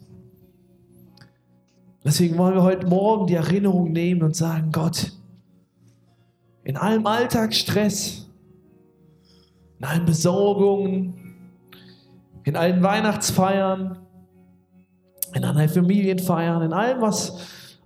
Deswegen 2.04 2.38
wollen 2.38 2.56
wir 2.56 2.64
heute 2.64 2.88
Morgen 2.88 3.28
die 3.28 3.36
Erinnerung 3.36 3.92
nehmen 3.92 4.24
und 4.24 4.36
sagen, 4.36 4.72
Gott, 4.72 5.12
in 6.64 6.78
allem 6.78 7.06
Alltagsstress, 7.06 8.30
in 9.80 9.86
allen 9.86 10.06
Besorgungen, 10.06 11.36
in 12.44 12.56
allen 12.56 12.82
Weihnachtsfeiern, 12.82 13.98
in 15.34 15.42
deinen 15.42 15.70
Familienfeiern, 15.70 16.62
in 16.62 16.74
allem, 16.74 17.02
was 17.02 17.38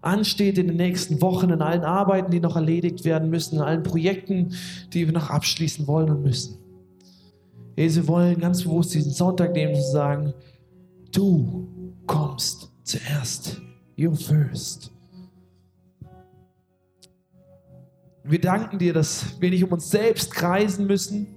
ansteht 0.03 0.57
in 0.57 0.67
den 0.67 0.77
nächsten 0.77 1.21
Wochen, 1.21 1.49
in 1.49 1.61
allen 1.61 1.83
Arbeiten, 1.83 2.31
die 2.31 2.39
noch 2.39 2.55
erledigt 2.55 3.05
werden 3.05 3.29
müssen, 3.29 3.55
in 3.55 3.61
allen 3.61 3.83
Projekten, 3.83 4.53
die 4.93 5.05
wir 5.05 5.13
noch 5.13 5.29
abschließen 5.29 5.87
wollen 5.87 6.09
und 6.09 6.23
müssen. 6.23 6.57
Jesus, 7.75 8.03
wir 8.03 8.07
wollen 8.07 8.39
ganz 8.39 8.63
bewusst 8.63 8.93
diesen 8.93 9.11
Sonntag 9.11 9.53
nehmen, 9.53 9.75
zu 9.75 9.91
sagen, 9.91 10.33
du 11.11 11.67
kommst 12.05 12.71
zuerst. 12.83 13.61
You 13.95 14.15
first. 14.15 14.91
Wir 18.23 18.39
danken 18.39 18.79
dir, 18.79 18.93
dass 18.93 19.39
wir 19.39 19.49
nicht 19.49 19.63
um 19.63 19.71
uns 19.71 19.89
selbst 19.89 20.31
kreisen 20.31 20.87
müssen, 20.87 21.27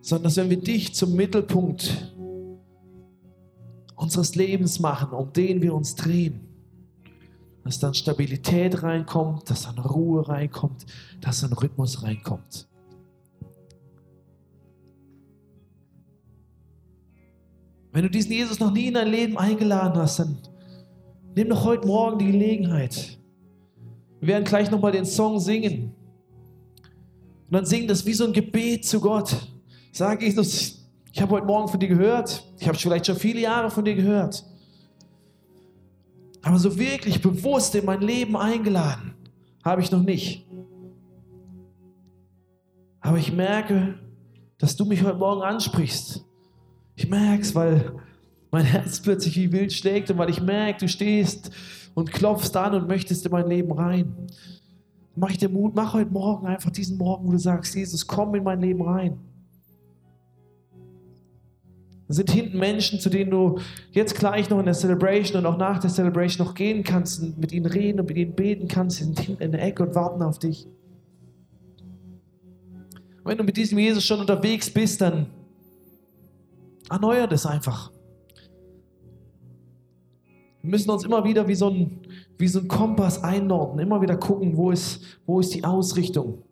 sondern 0.00 0.24
dass 0.24 0.36
wenn 0.36 0.50
wir 0.50 0.60
dich 0.60 0.94
zum 0.94 1.16
Mittelpunkt 1.16 2.13
unseres 4.04 4.34
Lebens 4.34 4.78
machen, 4.78 5.10
um 5.10 5.32
den 5.32 5.60
wir 5.62 5.74
uns 5.74 5.94
drehen, 5.96 6.40
dass 7.64 7.78
dann 7.78 7.94
Stabilität 7.94 8.82
reinkommt, 8.82 9.48
dass 9.50 9.62
dann 9.62 9.78
Ruhe 9.78 10.28
reinkommt, 10.28 10.86
dass 11.20 11.40
dann 11.40 11.52
Rhythmus 11.52 12.02
reinkommt. 12.02 12.68
Wenn 17.92 18.02
du 18.02 18.10
diesen 18.10 18.32
Jesus 18.32 18.60
noch 18.60 18.72
nie 18.72 18.88
in 18.88 18.94
dein 18.94 19.08
Leben 19.08 19.38
eingeladen 19.38 19.96
hast, 19.96 20.18
dann 20.18 20.36
nimm 21.34 21.48
doch 21.48 21.64
heute 21.64 21.86
Morgen 21.86 22.18
die 22.18 22.26
Gelegenheit. 22.26 23.18
Wir 24.20 24.28
werden 24.28 24.44
gleich 24.44 24.70
nochmal 24.70 24.92
den 24.92 25.06
Song 25.06 25.38
singen. 25.40 25.94
Und 27.46 27.52
dann 27.52 27.64
singen 27.64 27.88
das 27.88 28.04
wie 28.04 28.12
so 28.12 28.26
ein 28.26 28.32
Gebet 28.32 28.84
zu 28.84 29.00
Gott. 29.00 29.34
Sag 29.92 30.22
Jesus, 30.22 30.83
ich 31.14 31.22
habe 31.22 31.30
heute 31.30 31.46
Morgen 31.46 31.68
von 31.68 31.78
dir 31.78 31.86
gehört. 31.86 32.44
Ich 32.58 32.66
habe 32.66 32.76
vielleicht 32.76 33.06
schon 33.06 33.14
viele 33.14 33.38
Jahre 33.38 33.70
von 33.70 33.84
dir 33.84 33.94
gehört. 33.94 34.44
Aber 36.42 36.58
so 36.58 36.76
wirklich 36.76 37.22
bewusst 37.22 37.76
in 37.76 37.84
mein 37.84 38.00
Leben 38.00 38.36
eingeladen 38.36 39.14
habe 39.64 39.80
ich 39.80 39.92
noch 39.92 40.02
nicht. 40.02 40.44
Aber 43.00 43.16
ich 43.16 43.32
merke, 43.32 43.94
dass 44.58 44.74
du 44.74 44.86
mich 44.86 45.04
heute 45.04 45.18
Morgen 45.18 45.42
ansprichst. 45.42 46.24
Ich 46.96 47.08
merke 47.08 47.42
es, 47.42 47.54
weil 47.54 47.94
mein 48.50 48.64
Herz 48.64 48.98
plötzlich 49.00 49.36
wie 49.36 49.52
wild 49.52 49.72
schlägt 49.72 50.10
und 50.10 50.18
weil 50.18 50.30
ich 50.30 50.42
merke, 50.42 50.80
du 50.80 50.88
stehst 50.88 51.52
und 51.94 52.10
klopfst 52.10 52.56
an 52.56 52.74
und 52.74 52.88
möchtest 52.88 53.24
in 53.24 53.30
mein 53.30 53.46
Leben 53.46 53.70
rein. 53.70 54.12
Mach 55.14 55.30
ich 55.30 55.38
dir 55.38 55.48
Mut, 55.48 55.76
mach 55.76 55.94
heute 55.94 56.10
Morgen 56.10 56.48
einfach 56.48 56.70
diesen 56.70 56.98
Morgen, 56.98 57.28
wo 57.28 57.30
du 57.30 57.38
sagst, 57.38 57.72
Jesus, 57.76 58.04
komm 58.04 58.34
in 58.34 58.42
mein 58.42 58.60
Leben 58.60 58.82
rein. 58.82 59.16
Sind 62.08 62.30
hinten 62.30 62.58
Menschen, 62.58 63.00
zu 63.00 63.08
denen 63.08 63.30
du 63.30 63.58
jetzt 63.92 64.14
gleich 64.18 64.50
noch 64.50 64.58
in 64.58 64.66
der 64.66 64.74
Celebration 64.74 65.38
und 65.38 65.46
auch 65.46 65.56
nach 65.56 65.78
der 65.78 65.88
Celebration 65.90 66.46
noch 66.46 66.54
gehen 66.54 66.84
kannst 66.84 67.22
und 67.22 67.38
mit 67.38 67.50
ihnen 67.50 67.66
reden 67.66 68.00
und 68.00 68.08
mit 68.08 68.18
ihnen 68.18 68.34
beten 68.34 68.68
kannst, 68.68 69.00
die 69.00 69.04
sind 69.04 69.18
hinten 69.18 69.42
in 69.42 69.52
der 69.52 69.62
Ecke 69.62 69.84
und 69.84 69.94
warten 69.94 70.22
auf 70.22 70.38
dich. 70.38 70.66
Und 73.24 73.30
wenn 73.30 73.38
du 73.38 73.44
mit 73.44 73.56
diesem 73.56 73.78
Jesus 73.78 74.04
schon 74.04 74.20
unterwegs 74.20 74.68
bist, 74.68 75.00
dann 75.00 75.26
erneuer 76.90 77.26
das 77.26 77.46
einfach. 77.46 77.90
Wir 80.60 80.70
müssen 80.70 80.90
uns 80.90 81.04
immer 81.04 81.24
wieder 81.24 81.48
wie 81.48 81.54
so 81.54 81.68
ein, 81.68 82.00
wie 82.38 82.48
so 82.48 82.60
ein 82.60 82.68
Kompass 82.68 83.22
einnorden, 83.22 83.78
immer 83.80 84.00
wieder 84.00 84.16
gucken, 84.16 84.56
wo 84.56 84.70
ist, 84.70 85.02
wo 85.26 85.40
ist 85.40 85.54
die 85.54 85.64
Ausrichtung. 85.64 86.43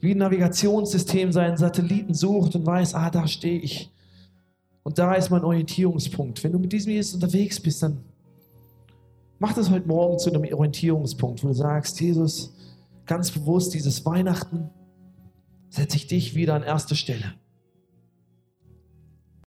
Wie 0.00 0.12
ein 0.12 0.18
Navigationssystem 0.18 1.32
seinen 1.32 1.56
Satelliten 1.56 2.14
sucht 2.14 2.54
und 2.54 2.64
weiß, 2.64 2.94
ah, 2.94 3.10
da 3.10 3.26
stehe 3.26 3.60
ich. 3.60 3.90
Und 4.82 4.98
da 4.98 5.14
ist 5.14 5.30
mein 5.30 5.44
Orientierungspunkt. 5.44 6.42
Wenn 6.42 6.52
du 6.52 6.58
mit 6.58 6.72
diesem 6.72 6.92
Jesus 6.92 7.14
unterwegs 7.14 7.60
bist, 7.60 7.82
dann 7.82 7.98
mach 9.38 9.52
das 9.52 9.70
heute 9.70 9.86
Morgen 9.86 10.18
zu 10.18 10.30
einem 10.32 10.42
Orientierungspunkt, 10.52 11.44
wo 11.44 11.48
du 11.48 11.54
sagst, 11.54 12.00
Jesus, 12.00 12.54
ganz 13.04 13.30
bewusst 13.30 13.74
dieses 13.74 14.04
Weihnachten 14.06 14.70
setze 15.68 15.96
ich 15.96 16.06
dich 16.06 16.34
wieder 16.34 16.54
an 16.54 16.62
erste 16.62 16.96
Stelle. 16.96 17.34